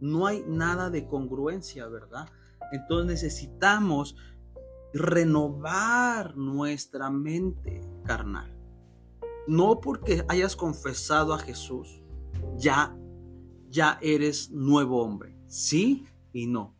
[0.00, 2.26] No hay nada de congruencia, ¿verdad?
[2.72, 4.16] Entonces necesitamos
[4.92, 8.56] renovar nuestra mente carnal.
[9.46, 12.02] No porque hayas confesado a Jesús,
[12.60, 12.96] ya,
[13.68, 15.34] ya eres nuevo hombre.
[15.46, 16.76] Sí y no.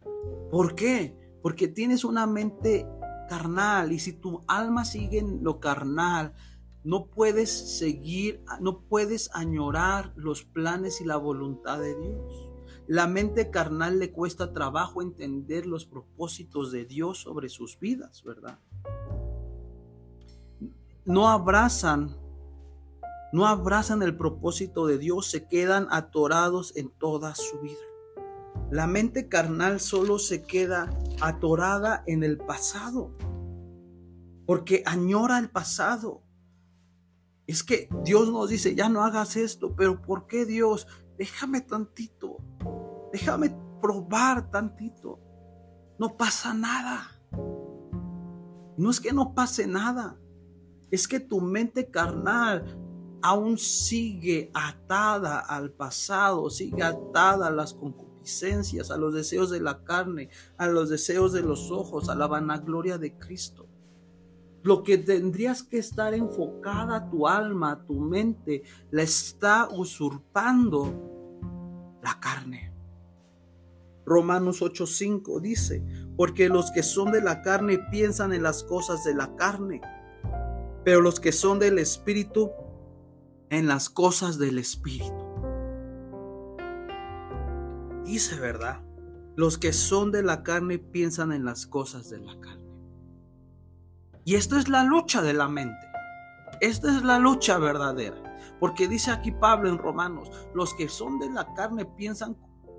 [0.50, 1.16] ¿Por qué?
[1.42, 2.86] Porque tienes una mente
[3.28, 6.34] carnal y si tu alma sigue en lo carnal,
[6.84, 12.46] no puedes seguir, no puedes añorar los planes y la voluntad de Dios.
[12.86, 18.58] la mente carnal le cuesta trabajo entender los propósitos de Dios sobre sus vidas, ¿verdad?
[21.04, 22.16] No abrazan,
[23.32, 27.78] no abrazan el propósito de Dios, se quedan atorados en toda su vida.
[28.70, 33.16] La mente carnal solo se queda atorada en el pasado,
[34.46, 36.22] porque añora el pasado.
[37.46, 40.86] Es que Dios nos dice, ya no hagas esto, pero ¿por qué Dios?
[41.18, 42.38] Déjame tantito,
[43.12, 45.20] déjame probar tantito.
[45.98, 47.20] No pasa nada.
[48.76, 50.18] No es que no pase nada,
[50.90, 52.79] es que tu mente carnal
[53.22, 59.82] aún sigue atada al pasado, sigue atada a las concupiscencias, a los deseos de la
[59.84, 63.66] carne, a los deseos de los ojos, a la vanagloria de Cristo.
[64.62, 70.92] Lo que tendrías que estar enfocada tu alma, tu mente, la está usurpando
[72.02, 72.70] la carne.
[74.04, 75.82] Romanos 8:5 dice,
[76.16, 79.80] porque los que son de la carne piensan en las cosas de la carne,
[80.84, 82.50] pero los que son del Espíritu
[83.50, 85.12] en las cosas del Espíritu.
[88.04, 88.82] Dice, ¿verdad?
[89.36, 92.60] Los que son de la carne piensan en las cosas de la carne.
[94.24, 95.86] Y esta es la lucha de la mente.
[96.60, 98.36] Esta es la lucha verdadera.
[98.58, 102.36] Porque dice aquí Pablo en Romanos, los que son de la carne piensan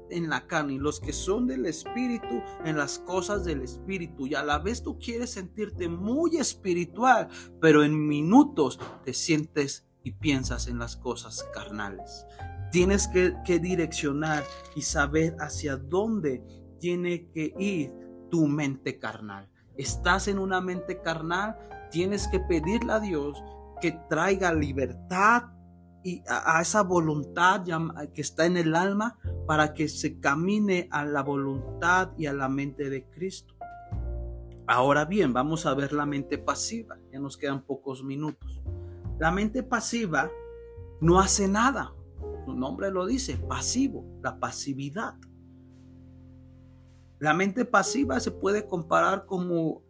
[0.09, 4.27] en la carne y los que son del espíritu en las cosas del espíritu.
[4.27, 10.11] Y a la vez tú quieres sentirte muy espiritual, pero en minutos te sientes y
[10.11, 12.25] piensas en las cosas carnales.
[12.71, 14.43] Tienes que, que direccionar
[14.75, 16.43] y saber hacia dónde
[16.79, 17.93] tiene que ir
[18.29, 21.57] tu mente carnal estás en una mente carnal,
[21.89, 23.43] tienes que pedirle a Dios
[23.81, 25.43] que traiga libertad
[26.03, 27.63] y a, esa voluntad
[28.13, 32.49] que está en el alma para que se camine a la voluntad y a la
[32.49, 33.55] mente de Cristo.
[34.67, 36.97] Ahora bien, vamos a ver la mente pasiva.
[37.11, 38.61] Ya nos quedan pocos minutos.
[39.21, 40.31] La mente pasiva
[40.99, 41.93] no hace nada.
[42.43, 45.13] Su nombre lo dice, pasivo, la pasividad.
[47.19, 49.83] La mente pasiva se puede comparar como,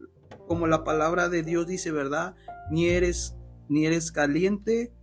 [0.49, 2.35] como la palabra de Dios dice, ¿verdad?
[2.71, 3.37] Ni eres,
[3.69, 4.93] ni eres caliente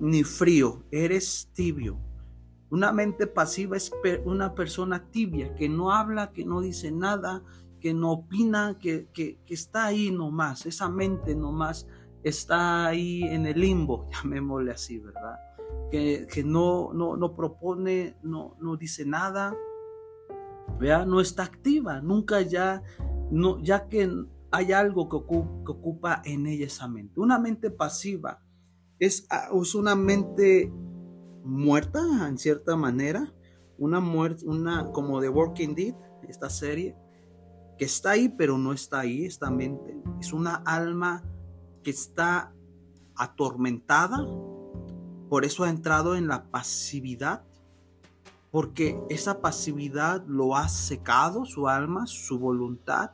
[0.00, 2.00] ni frío, eres tibio.
[2.70, 3.92] Una mente pasiva es
[4.24, 7.44] una persona tibia que no habla, que no dice nada,
[7.78, 10.66] que no opina, que, que, está ahí nomás.
[10.66, 11.86] Esa mente nomás
[12.24, 15.38] está ahí en el limbo, llamémosle así, ¿verdad?
[15.90, 19.54] Que, que no, no, no propone, no, no dice nada,
[20.78, 22.82] Vea, no está activa, nunca ya,
[23.30, 24.10] no, ya que
[24.50, 27.20] hay algo que ocupa, en ella esa mente.
[27.20, 28.42] Una mente pasiva
[28.98, 30.72] es, ah, es una mente
[31.44, 33.32] muerta en cierta manera,
[33.78, 35.94] una muerte, una como de Working Dead,
[36.28, 36.96] esta serie,
[37.78, 39.96] que está ahí pero no está ahí, esta mente.
[40.20, 41.24] Es una alma
[41.84, 42.52] que está
[43.14, 44.26] atormentada,
[45.28, 47.44] por eso ha entrado en la pasividad
[48.54, 53.10] porque esa pasividad lo ha secado su alma, su voluntad.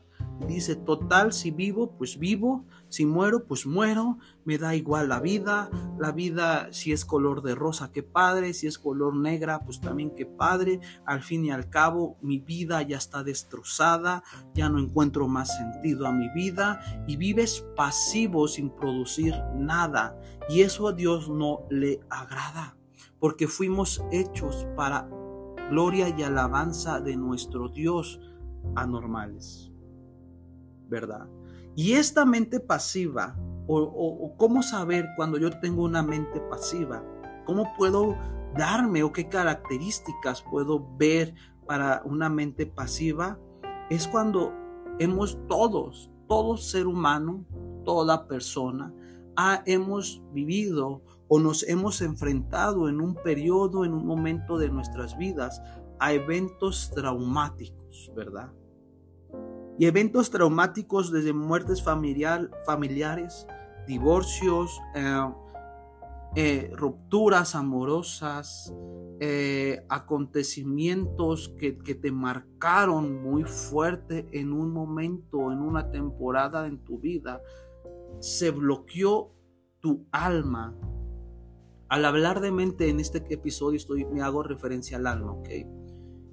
[0.46, 5.70] Dice, total, si vivo, pues vivo, si muero, pues muero, me da igual la vida,
[5.98, 10.10] la vida si es color de rosa, qué padre, si es color negra, pues también
[10.14, 14.24] qué padre, al fin y al cabo mi vida ya está destrozada,
[14.54, 16.80] ya no encuentro más sentido a mi vida.
[17.06, 20.18] Y vives pasivo sin producir nada.
[20.48, 22.76] Y eso a Dios no le agrada.
[23.18, 25.08] Porque fuimos hechos para
[25.70, 28.20] gloria y alabanza de nuestro Dios
[28.74, 29.70] anormales.
[30.88, 31.28] ¿Verdad?
[31.76, 37.04] Y esta mente pasiva, o, cómo saber cuando yo tengo una mente pasiva,
[37.46, 38.16] cómo puedo
[38.56, 41.34] darme o qué características puedo ver
[41.66, 43.38] para una mente pasiva,
[43.88, 44.52] es cuando
[44.98, 47.44] hemos todos, todo ser humano,
[47.84, 48.92] toda persona,
[49.36, 55.16] ha, hemos vivido o nos hemos enfrentado en un periodo, en un momento de nuestras
[55.16, 55.62] vidas
[56.00, 58.50] a eventos traumáticos, ¿verdad?
[59.78, 63.46] Y eventos traumáticos desde muertes familiar, familiares,
[63.86, 65.30] divorcios, eh,
[66.36, 68.74] eh, rupturas amorosas,
[69.20, 76.78] eh, acontecimientos que, que, te marcaron muy fuerte en un momento, en una temporada en
[76.84, 77.40] tu vida,
[78.20, 79.32] se bloqueó
[79.80, 80.76] tu alma
[81.90, 85.48] al hablar de mente en este episodio estoy, me hago referencia al alma, ¿ok?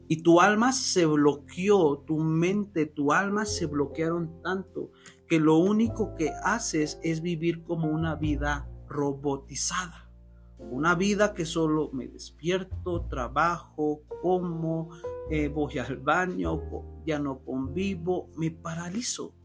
[0.08, 4.91] Y tu alma se bloqueó, tu mente, tu alma se bloquearon tanto
[5.28, 10.10] que lo único que haces es vivir como una vida robotizada,
[10.60, 14.89] Una vida que solo me despierto, trabajo, como,
[15.30, 16.64] eh, voy al baño,
[17.05, 19.36] ya no convivo, me paralizo.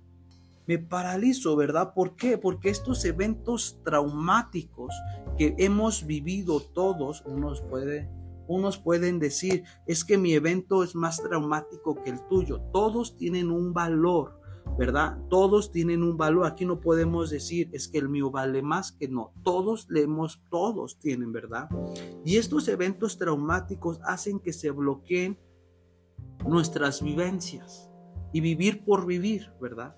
[0.67, 1.93] Me paralizo, ¿verdad?
[1.93, 2.39] ¿Por qué?
[2.39, 4.95] Porque estos eventos traumáticos
[5.37, 8.09] que hemos vivido todos, unos, puede,
[8.47, 12.61] unos pueden decir, es que mi evento es más traumático que el tuyo.
[12.73, 14.41] Todos tienen un valor,
[14.79, 15.19] ¿verdad?
[15.29, 16.47] Todos tienen un valor.
[16.47, 19.33] Aquí no podemos decir, es que el mío vale más que no.
[19.43, 21.69] Todos leemos, todos tienen, ¿verdad?
[22.25, 25.39] Y estos eventos traumáticos hacen que se bloqueen
[26.47, 27.91] nuestras vivencias
[28.33, 29.97] y vivir por vivir, ¿verdad?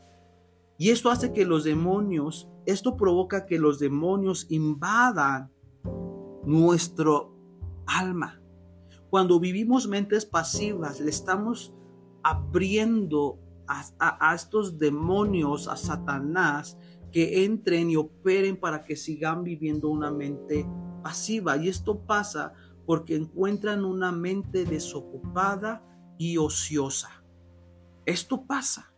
[0.77, 5.53] Y esto hace que los demonios, esto provoca que los demonios invadan
[6.45, 7.34] nuestro
[7.87, 8.41] alma.
[9.11, 11.73] Cuando vivimos mentes pasivas, le estamos
[12.23, 16.77] abriendo a, estos demonios, a Satanás,
[17.13, 20.67] que entren y operen para que sigan viviendo una mente
[21.03, 21.57] pasiva.
[21.57, 22.53] Y esto pasa
[22.87, 25.83] porque encuentran una mente desocupada
[26.19, 27.23] y ociosa.
[28.05, 28.91] Esto pasa.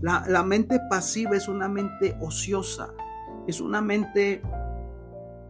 [0.00, 2.92] La, mente pasiva es una mente ociosa,
[3.46, 4.42] es una mente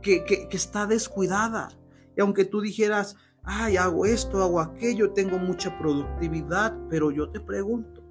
[0.03, 1.71] que, que, está descuidada.
[2.17, 7.41] Y aunque tú dijeras, ay, hago esto, hago aquello, tengo mucha productividad, pero yo te
[7.41, 8.03] pregunto,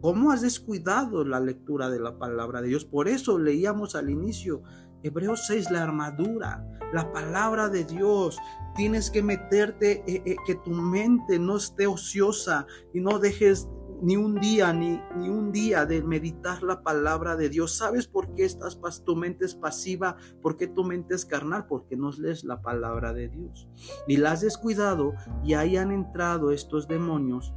[0.00, 2.84] ¿cómo has descuidado la lectura de la palabra de Dios?
[2.84, 4.62] Por eso leíamos al inicio,
[5.02, 8.38] Hebreos 6, la armadura, la palabra de Dios.
[8.74, 13.68] Tienes que meterte, eh, eh, que tu mente no esté ociosa y no dejes
[14.04, 17.78] ni un día, ni, ni, un día de meditar la palabra de Dios.
[17.78, 20.18] ¿Sabes por qué estás, tu mente es pasiva?
[20.42, 21.66] ¿Por qué tu mente es carnal?
[21.66, 23.66] Porque no lees la palabra de Dios.
[24.06, 27.54] Y la has descuidado y ahí han entrado estos demonios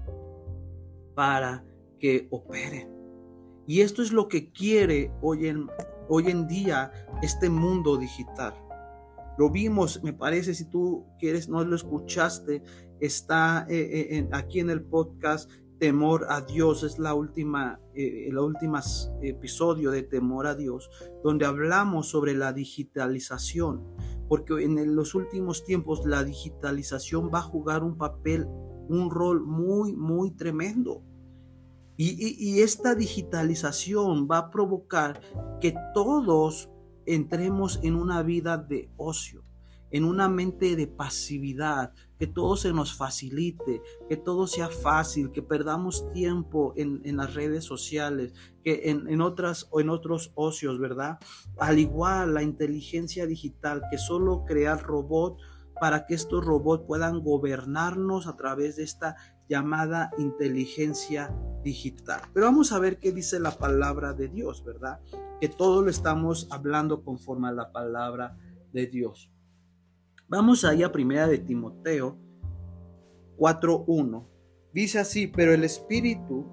[1.16, 1.66] para
[2.00, 2.96] que operen.
[3.68, 5.68] Y esto es lo que quiere hoy en,
[6.08, 8.54] hoy en día este mundo digital.
[9.38, 12.64] Lo vimos, me parece, si tú quieres, no lo escuchaste,
[13.02, 18.38] está eh, eh, aquí en el podcast temor a Dios es la última eh, el
[18.38, 18.80] último
[19.22, 20.90] episodio de temor a Dios
[21.24, 23.84] donde hablamos sobre la digitalización
[24.28, 28.48] porque en los últimos tiempos la digitalización va a jugar un papel
[28.90, 31.04] un rol muy muy tremendo.
[32.00, 35.20] Y esta digitalización va a provocar
[35.60, 36.70] que todos
[37.08, 39.47] entremos en una vida de ocio
[39.92, 45.42] en una mente de pasividad, que todo se nos facilite, que todo sea fácil, que
[45.42, 48.34] perdamos tiempo en, las redes sociales,
[48.64, 51.20] que en, otras o en otros ocios, ¿verdad?
[51.58, 55.42] Al igual la inteligencia digital, que solo crear robots
[55.80, 59.16] para que estos robots puedan gobernarnos a través de esta
[59.48, 61.34] llamada inteligencia
[61.64, 62.22] digital.
[62.34, 65.00] Pero vamos a ver qué dice la palabra de Dios, ¿verdad?
[65.40, 68.38] Que todo lo estamos hablando conforme a la palabra
[68.74, 69.32] de Dios.
[70.30, 72.18] Vamos ahí a primera de Timoteo
[73.38, 74.28] 4.1.
[74.74, 76.46] Dice así, pero el Espíritu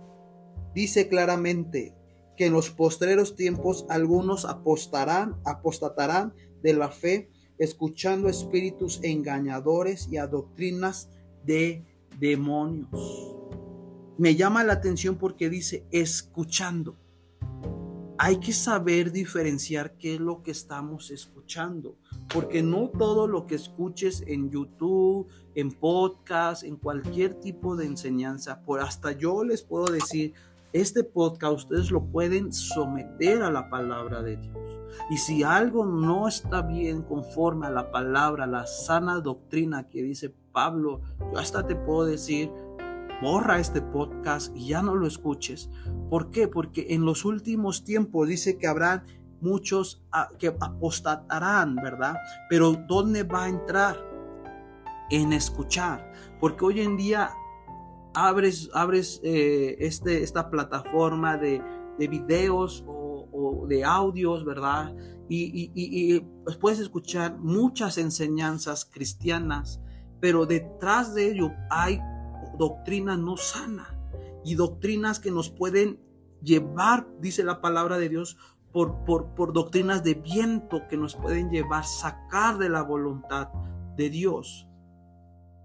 [0.77, 1.93] dice claramente
[2.37, 10.19] que en los postreros tiempos algunos apostarán, apostatarán de la fe, escuchando espíritus engañadores y
[10.19, 11.11] a doctrinas
[11.45, 11.85] de
[12.21, 13.35] demonios.
[14.19, 16.97] Me llama la atención porque dice escuchando.
[18.19, 21.99] Hay que saber diferenciar qué es lo que estamos escuchando
[22.33, 28.63] porque no todo lo que escuches en YouTube, en podcast, en cualquier tipo de enseñanza,
[28.63, 30.35] por hasta yo les puedo decir,
[30.73, 34.81] este podcast ustedes lo pueden someter a la palabra de Dios.
[35.09, 40.35] Y si algo no está bien conforme a la palabra, la sana doctrina que dice
[40.51, 41.01] Pablo,
[41.33, 42.51] yo hasta te puedo decir,
[43.23, 45.71] borra este podcast y ya no lo escuches.
[46.11, 46.49] ¿Por qué?
[46.49, 49.05] Porque en los últimos tiempos dice que habrán
[49.41, 52.17] muchos ah, que apostatarán, ¿verdad?
[52.49, 53.97] Pero ¿dónde va a entrar?
[55.11, 56.13] En escuchar.
[56.41, 57.31] Porque hoy en día
[58.15, 61.63] abres, abres eh, este, esta plataforma de,
[61.99, 64.95] videos o, de audios, ¿verdad?
[65.29, 69.81] Y, y, pues puedes escuchar muchas enseñanzas cristianas,
[70.21, 72.01] pero detrás de ello hay
[72.59, 73.99] doctrina no sana
[74.45, 75.99] y doctrinas que nos pueden
[76.43, 78.37] llevar, dice la palabra de Dios,
[78.75, 83.49] por, doctrinas de viento que nos pueden llevar, sacar de la voluntad
[83.97, 84.69] de Dios.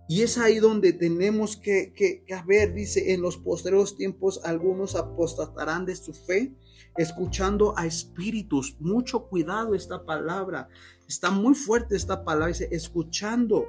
[0.08, 5.86] Y es ahí donde tenemos que, que, ver, dice, en los posteriores tiempos algunos apostatarán
[5.86, 6.54] de su fe,
[6.98, 8.78] escuchando a espíritus.
[8.80, 10.70] Mucho cuidado esta palabra.
[11.08, 12.50] Está muy fuerte esta palabra.
[12.50, 13.66] Dice, escuchando,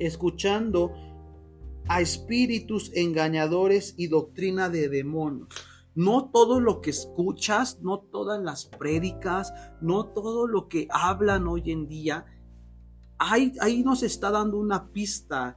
[0.00, 0.92] escuchando
[1.88, 5.48] a espíritus engañadores y doctrina de demonios.
[5.96, 11.72] No todo lo que escuchas, no todas las prédicas, no todo lo que hablan hoy
[11.72, 12.26] en día
[13.18, 15.56] ahí, ahí nos está dando una pista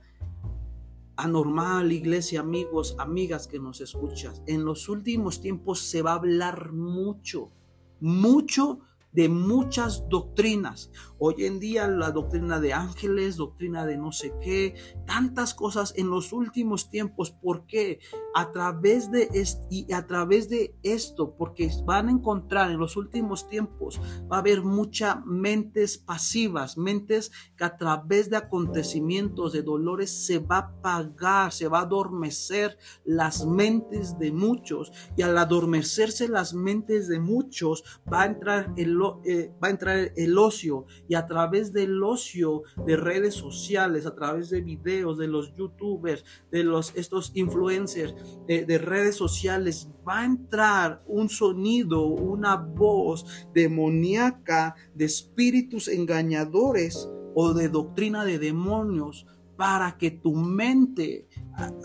[1.15, 4.41] anormal, iglesia, amigos, amigas que nos escuchas.
[4.47, 7.51] En los últimos tiempos se va a hablar mucho,
[7.99, 8.79] mucho
[9.11, 10.91] de muchas doctrinas.
[11.21, 16.09] Hoy en día la doctrina de ángeles, doctrina de no sé qué, tantas cosas en
[16.09, 17.29] los últimos tiempos.
[17.31, 17.99] ¿Por qué?
[18.33, 22.95] A través de esto y a través de esto, porque van a encontrar en los
[22.95, 23.99] últimos tiempos,
[24.31, 30.39] va a haber muchas mentes pasivas, mentes que a través de acontecimientos, de dolores, se
[30.39, 34.93] va a apagar, se va a adormecer las mentes de muchos.
[35.17, 40.11] Y al adormecerse las mentes de muchos, va a entrar el eh, va a entrar
[40.15, 45.27] el ocio y a través del ocio de redes sociales, a través de videos de
[45.27, 48.15] los youtubers, de los estos influencers
[48.47, 57.09] de, de redes sociales, va a entrar un sonido, una voz demoníaca de espíritus engañadores
[57.33, 59.25] o de doctrina de demonios
[59.57, 61.27] para que tu mente,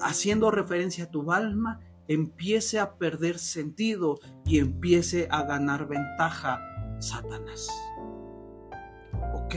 [0.01, 6.61] haciendo referencia a tu alma, empiece a perder sentido y empiece a ganar ventaja
[7.01, 7.69] Satanás.
[9.35, 9.55] ¿Ok?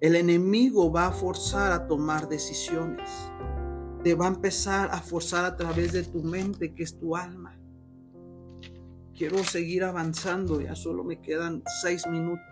[0.00, 3.10] El enemigo va a forzar a tomar decisiones.
[4.02, 7.58] Te va a empezar a forzar a través de tu mente, que es tu alma.
[9.16, 12.42] Quiero seguir avanzando, ya solo me quedan seis minutos.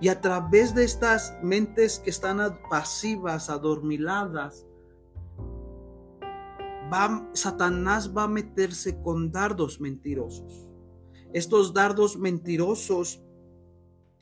[0.00, 4.66] Y a través de estas mentes que están pasivas, adormiladas,
[7.34, 10.71] Satanás va a meterse con dardos mentirosos.
[11.32, 13.22] Estos dardos mentirosos,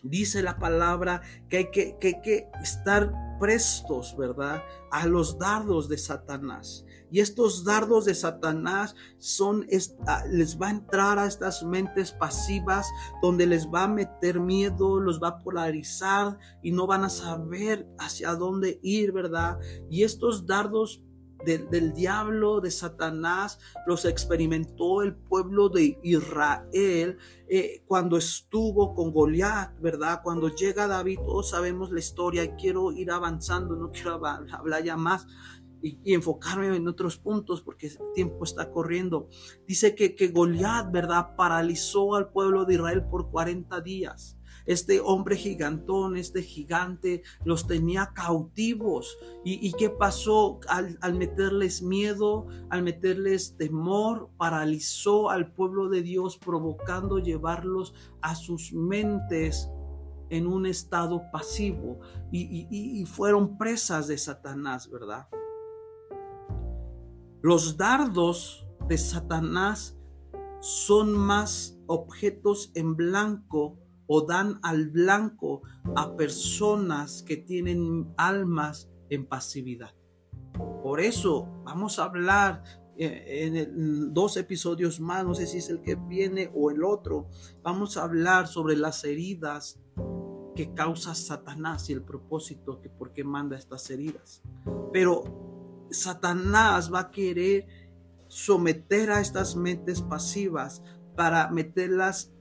[0.03, 4.63] dice la palabra, que hay que, estar prestos, ¿verdad?
[4.91, 6.85] A los dardos de Satanás.
[7.11, 9.67] Y estos dardos de Satanás son,
[10.31, 12.87] les va a entrar a estas mentes pasivas
[13.23, 17.89] donde les va a meter miedo, los va a polarizar y no van a saber
[17.99, 19.59] hacia dónde ir, ¿verdad?
[19.91, 21.03] Y estos dardos
[21.45, 27.19] del diablo, de Satanás, los experimentó el pueblo de Israel
[27.49, 30.21] eh, cuando estuvo con Goliat, ¿verdad?
[30.23, 35.27] Cuando llega David, todos sabemos la historia, quiero ir avanzando, no quiero hablar ya más.
[35.83, 39.29] Y, enfocarme en otros puntos porque el tiempo está corriendo.
[39.67, 41.35] Dice que, que Goliat, ¿verdad?
[41.37, 44.37] Paralizó al pueblo de Israel por 40 días.
[44.67, 49.19] Este hombre gigantón, este gigante, los tenía cautivos.
[49.45, 50.61] ¿Y, qué pasó?
[50.69, 58.35] Al, al, meterles miedo, al meterles temor, paralizó al pueblo de Dios, provocando llevarlos a
[58.35, 59.69] sus mentes
[60.29, 62.01] en un estado pasivo.
[62.31, 65.29] Y, y fueron presas de Satanás, ¿verdad?
[67.43, 69.97] Los dardos de Satanás
[70.61, 73.79] son más objetos en blanco
[74.13, 75.63] o dan al blanco
[75.95, 79.95] a personas que tienen almas en pasividad.
[80.83, 82.65] Por eso vamos a hablar
[82.97, 87.29] eh, en dos episodios más, no sé si es el que viene o el otro,
[87.63, 89.79] vamos a hablar sobre las heridas
[90.57, 94.43] que causa Satanás y el propósito que por qué manda estas heridas.
[94.93, 97.69] Pero Satanás va a querer
[98.27, 100.83] someter a estas mentes pasivas
[101.15, 102.33] para meterlas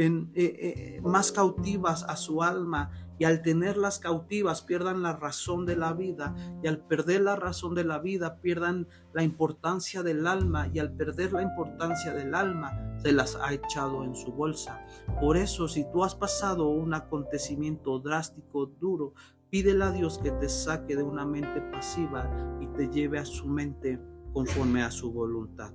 [0.00, 5.76] eh, eh, más cautivas a su alma y al tenerlas cautivas pierdan la razón de
[5.76, 10.68] la vida y al perder la razón de la vida pierdan la importancia del alma
[10.72, 14.80] y al perder la importancia del alma se las ha echado en su bolsa.
[15.20, 19.12] Por eso si tú has pasado un acontecimiento drástico, duro,
[19.50, 22.26] pídele a Dios que te saque de una mente pasiva
[22.58, 24.00] y te lleve a su mente
[24.32, 25.74] conforme a su voluntad.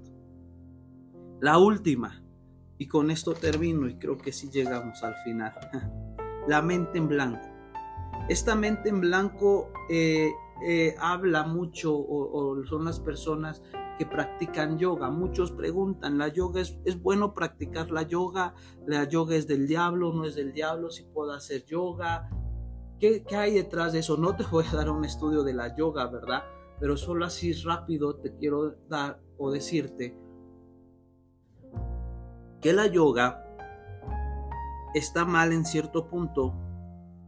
[1.41, 2.24] La última,
[2.77, 5.53] y con esto termino y creo que sí llegamos al final.
[6.47, 7.47] La mente en blanco.
[8.29, 10.31] Esta mente en blanco eh,
[10.65, 13.61] eh, habla mucho o, son las personas
[13.97, 15.09] que practican yoga.
[15.09, 18.53] Muchos preguntan, ¿la yoga es, es, bueno practicar la yoga?
[18.85, 20.13] ¿La yoga es del diablo?
[20.13, 20.89] ¿No es del diablo?
[20.89, 22.29] ¿Si puedo hacer yoga?
[22.99, 24.17] ¿Qué, ¿Qué hay detrás de eso?
[24.17, 26.43] No te voy a dar un estudio de la yoga, ¿verdad?
[26.79, 30.17] Pero solo así rápido te quiero dar o decirte
[32.65, 33.45] que la yoga
[34.95, 36.55] está mal en cierto punto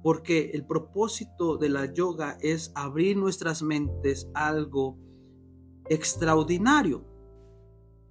[0.01, 4.97] porque el propósito de la yoga es abrir nuestras mentes a algo
[5.89, 7.05] extraordinario.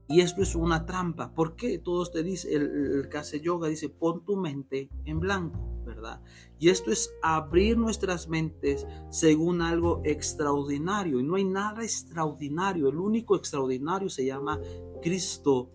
[0.06, 1.34] Y esto es una trampa.
[1.34, 6.22] porque Todos te dicen, el, que hace yoga dice, pon tu mente en blanco, ¿verdad?
[6.60, 11.18] Y esto es abrir nuestras mentes según algo extraordinario.
[11.18, 12.88] Y no hay nada extraordinario.
[12.88, 14.60] El único extraordinario se llama
[15.02, 15.72] Cristo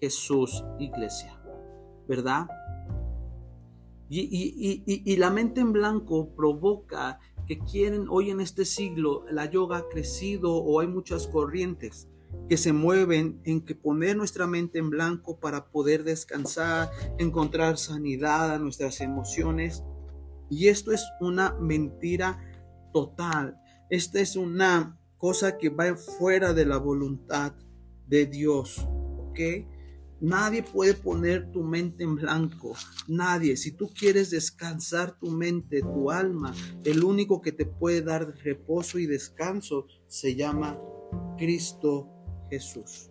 [0.00, 1.40] Jesús, iglesia,
[2.08, 2.46] ¿verdad?
[4.10, 9.88] Y, la mente en blanco provoca que quieren, hoy en este siglo, la yoga ha
[9.88, 12.08] crecido o hay muchas corrientes
[12.48, 18.52] que se mueven en que poner nuestra mente en blanco para poder descansar, encontrar sanidad
[18.52, 19.82] a nuestras emociones.
[20.50, 22.38] Y esto es una mentira
[22.92, 23.60] total.
[23.90, 27.54] Esta es una cosa que va fuera de la voluntad
[28.06, 28.86] de Dios.
[29.28, 29.40] ¿Ok?
[30.20, 32.74] Nadie puede poner tu mente en blanco.
[33.06, 33.56] Nadie.
[33.56, 36.52] Si tú quieres descansar tu mente, tu alma,
[36.84, 40.78] el único que te puede dar reposo y descanso se llama
[41.36, 42.08] Cristo
[42.50, 43.10] Jesús.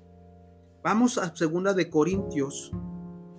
[0.84, 2.72] Vamos a segunda de Corintios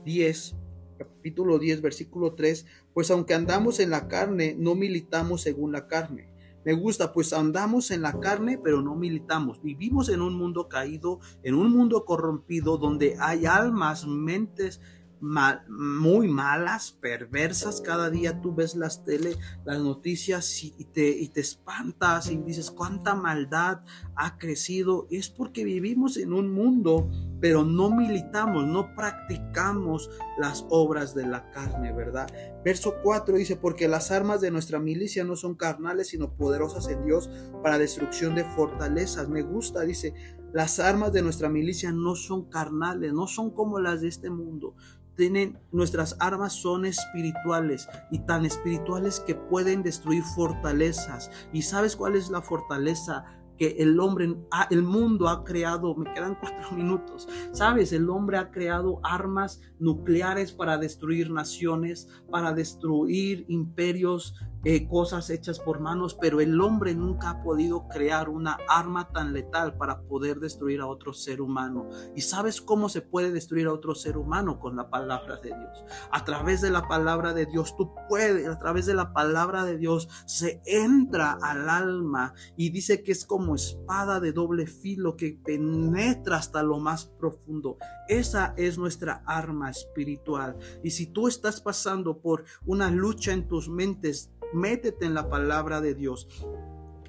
[0.05, 0.57] 10,
[0.99, 2.65] capítulo 10, versículo 3,
[2.95, 6.28] pues aunque andamos en la carne, no militamos según la carne
[6.65, 9.63] me gusta, pues andamos en la carne, pero no militamos.
[9.63, 14.81] Vivimos en un mundo caído, en un mundo corrompido, donde hay almas, mentes
[15.21, 17.81] muy malas, perversas.
[17.81, 22.71] Cada día tú ves las tele, las noticias y te, y te espantas y dices
[22.71, 23.81] cuánta maldad
[24.15, 25.07] ha crecido.
[25.11, 27.11] Es porque vivimos en un mundo,
[27.41, 32.29] pero no militamos, no practicamos las obras de la carne, ¿verdad?
[32.65, 37.05] Verso 4 dice, porque las armas de nuestra milicia no son carnales, sino poderosas en
[37.05, 37.31] Dios
[37.63, 39.29] para destrucción de fortalezas.
[39.29, 40.15] Me gusta, dice,
[40.53, 44.75] las armas de nuestra milicia no son carnales, no son como las de este mundo,
[45.19, 51.31] tienen, nuestras armas son espirituales y tan espirituales que pueden destruir fortalezas.
[51.53, 53.27] ¿Y sabes cuál es la fortaleza?
[53.59, 54.37] que el hombre,
[54.71, 60.53] el mundo ha creado, me quedan cuatro minutos, sabes, el hombre ha creado armas nucleares
[60.53, 67.31] para destruir naciones, para destruir imperios, eh, cosas hechas por manos, pero el hombre nunca
[67.31, 71.89] ha podido crear una arma tan letal para poder destruir a otro ser humano.
[72.17, 74.59] ¿Y sabes cómo se puede destruir a otro ser humano?
[74.59, 75.85] Con la palabra de Dios.
[76.11, 79.77] A través de la palabra de Dios, tú puedes, a través de la palabra de
[79.79, 85.39] Dios, se entra al alma y dice que es como espada de doble filo que
[85.45, 87.79] penetra hasta lo más profundo.
[88.09, 90.57] Esa es nuestra arma espiritual.
[90.83, 95.81] Y si tú estás pasando por una lucha en tus mentes, métete en la palabra
[95.81, 96.29] de Dios.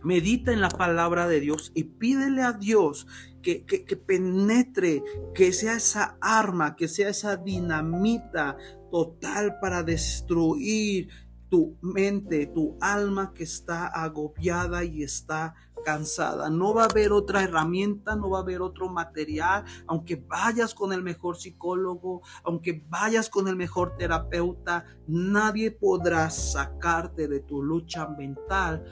[0.03, 3.05] Medita en la palabra de Dios y pídele a Dios
[3.41, 8.57] que, que, penetre, que sea esa arma, que sea esa dinamita
[8.91, 11.09] total para destruir
[11.49, 16.49] tu mente, tu alma que está agobiada y está cansada.
[16.49, 20.93] No va a haber otra herramienta, no va a haber otro material, aunque vayas con
[20.93, 28.07] el mejor psicólogo, aunque vayas con el mejor terapeuta, nadie podrá sacarte de tu lucha
[28.07, 28.83] mental,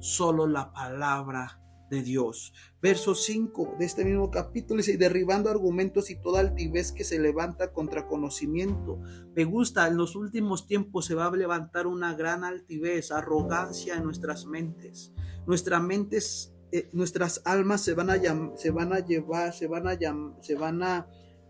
[0.00, 1.60] solo la palabra
[1.90, 2.52] de Dios.
[2.82, 7.72] Verso 5 de este mismo capítulo dice, derribando argumentos y toda altivez que se levanta
[7.72, 9.00] contra conocimiento.
[9.34, 14.04] Me gusta, en los últimos tiempos se va a levantar una gran altivez, arrogancia en
[14.04, 15.12] nuestras mentes.
[15.46, 18.16] Nuestras mentes, eh, nuestras almas se van a,
[18.56, 19.96] se van a llevar, se van a,
[20.40, 21.08] se van a,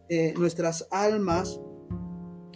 [0.09, 1.61] eh, nuestras almas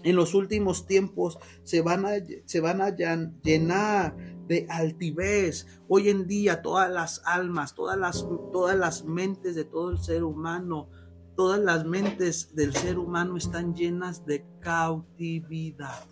[0.03, 2.13] en los últimos tiempos se van a,
[2.47, 4.17] se van a llenar
[4.47, 5.67] de altivez.
[5.89, 10.25] Hoy en día todas las almas, todas las, todas las mentes de todo el ser
[10.25, 10.89] humano,
[11.37, 16.07] todas las mentes del ser humano están llenas de cautividad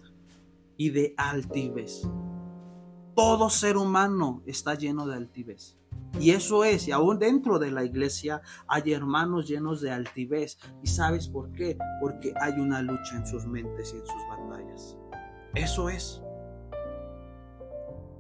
[0.77, 2.03] y de altivez.
[3.19, 5.77] Todo ser humano está lleno de altivez.
[6.21, 10.57] Y eso es, y aún dentro de la iglesia hay hermanos llenos de altivez.
[10.85, 11.77] ¿Y sabes por qué?
[12.01, 14.97] Porque hay una lucha en sus mentes y en sus batallas.
[15.57, 16.23] Eso es.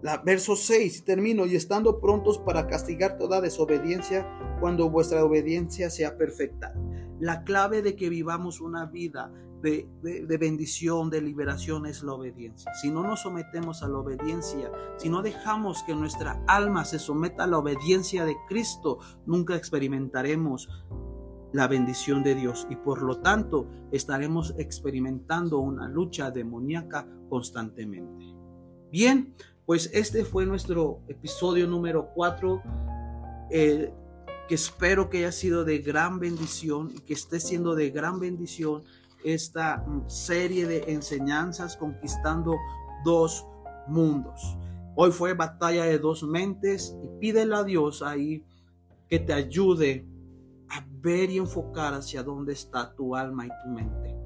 [0.03, 4.27] La, verso 6, termino, y estando prontos para castigar toda desobediencia
[4.59, 6.75] cuando vuestra obediencia sea perfecta.
[7.21, 9.33] La clave de que vivamos una vida
[9.63, 12.73] de, de, bendición, de liberación es la obediencia.
[12.75, 17.45] Si no nos sometemos a la obediencia, si no dejamos que nuestra alma se someta
[17.45, 20.69] a la obediencia de Cristo, nunca experimentaremos
[21.53, 28.25] la bendición de Dios y por lo tanto estaremos experimentando una lucha demoníaca constantemente.
[28.91, 29.35] Bien,
[29.67, 32.63] pues este fue nuestro episodio número 4,
[33.51, 33.93] eh,
[34.49, 38.83] que espero que haya sido de gran bendición y que esté siendo de gran bendición
[39.25, 42.57] esta serie de enseñanzas conquistando
[43.05, 43.47] dos
[43.87, 44.57] mundos.
[44.97, 48.45] Hoy fue batalla de dos mentes y pídele a Dios ahí
[49.09, 50.07] que te ayude
[50.69, 54.17] a ver y enfocar hacia dónde está tu alma y tu mente.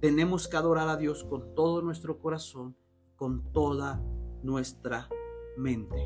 [0.00, 2.76] Tenemos que adorar a Dios con todo nuestro corazón,
[3.16, 4.00] con toda
[4.42, 5.08] nuestra
[5.56, 5.96] mente.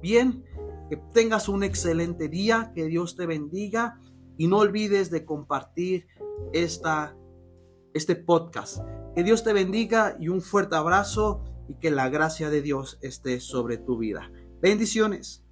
[0.00, 0.44] Bien,
[0.88, 4.00] que tengas un excelente día, que Dios te bendiga
[4.36, 6.06] y no olvides de compartir
[6.52, 7.16] esta
[7.94, 8.78] este podcast.
[9.14, 13.40] Que Dios te bendiga y un fuerte abrazo y que la gracia de Dios esté
[13.40, 14.30] sobre tu vida.
[14.60, 15.43] Bendiciones.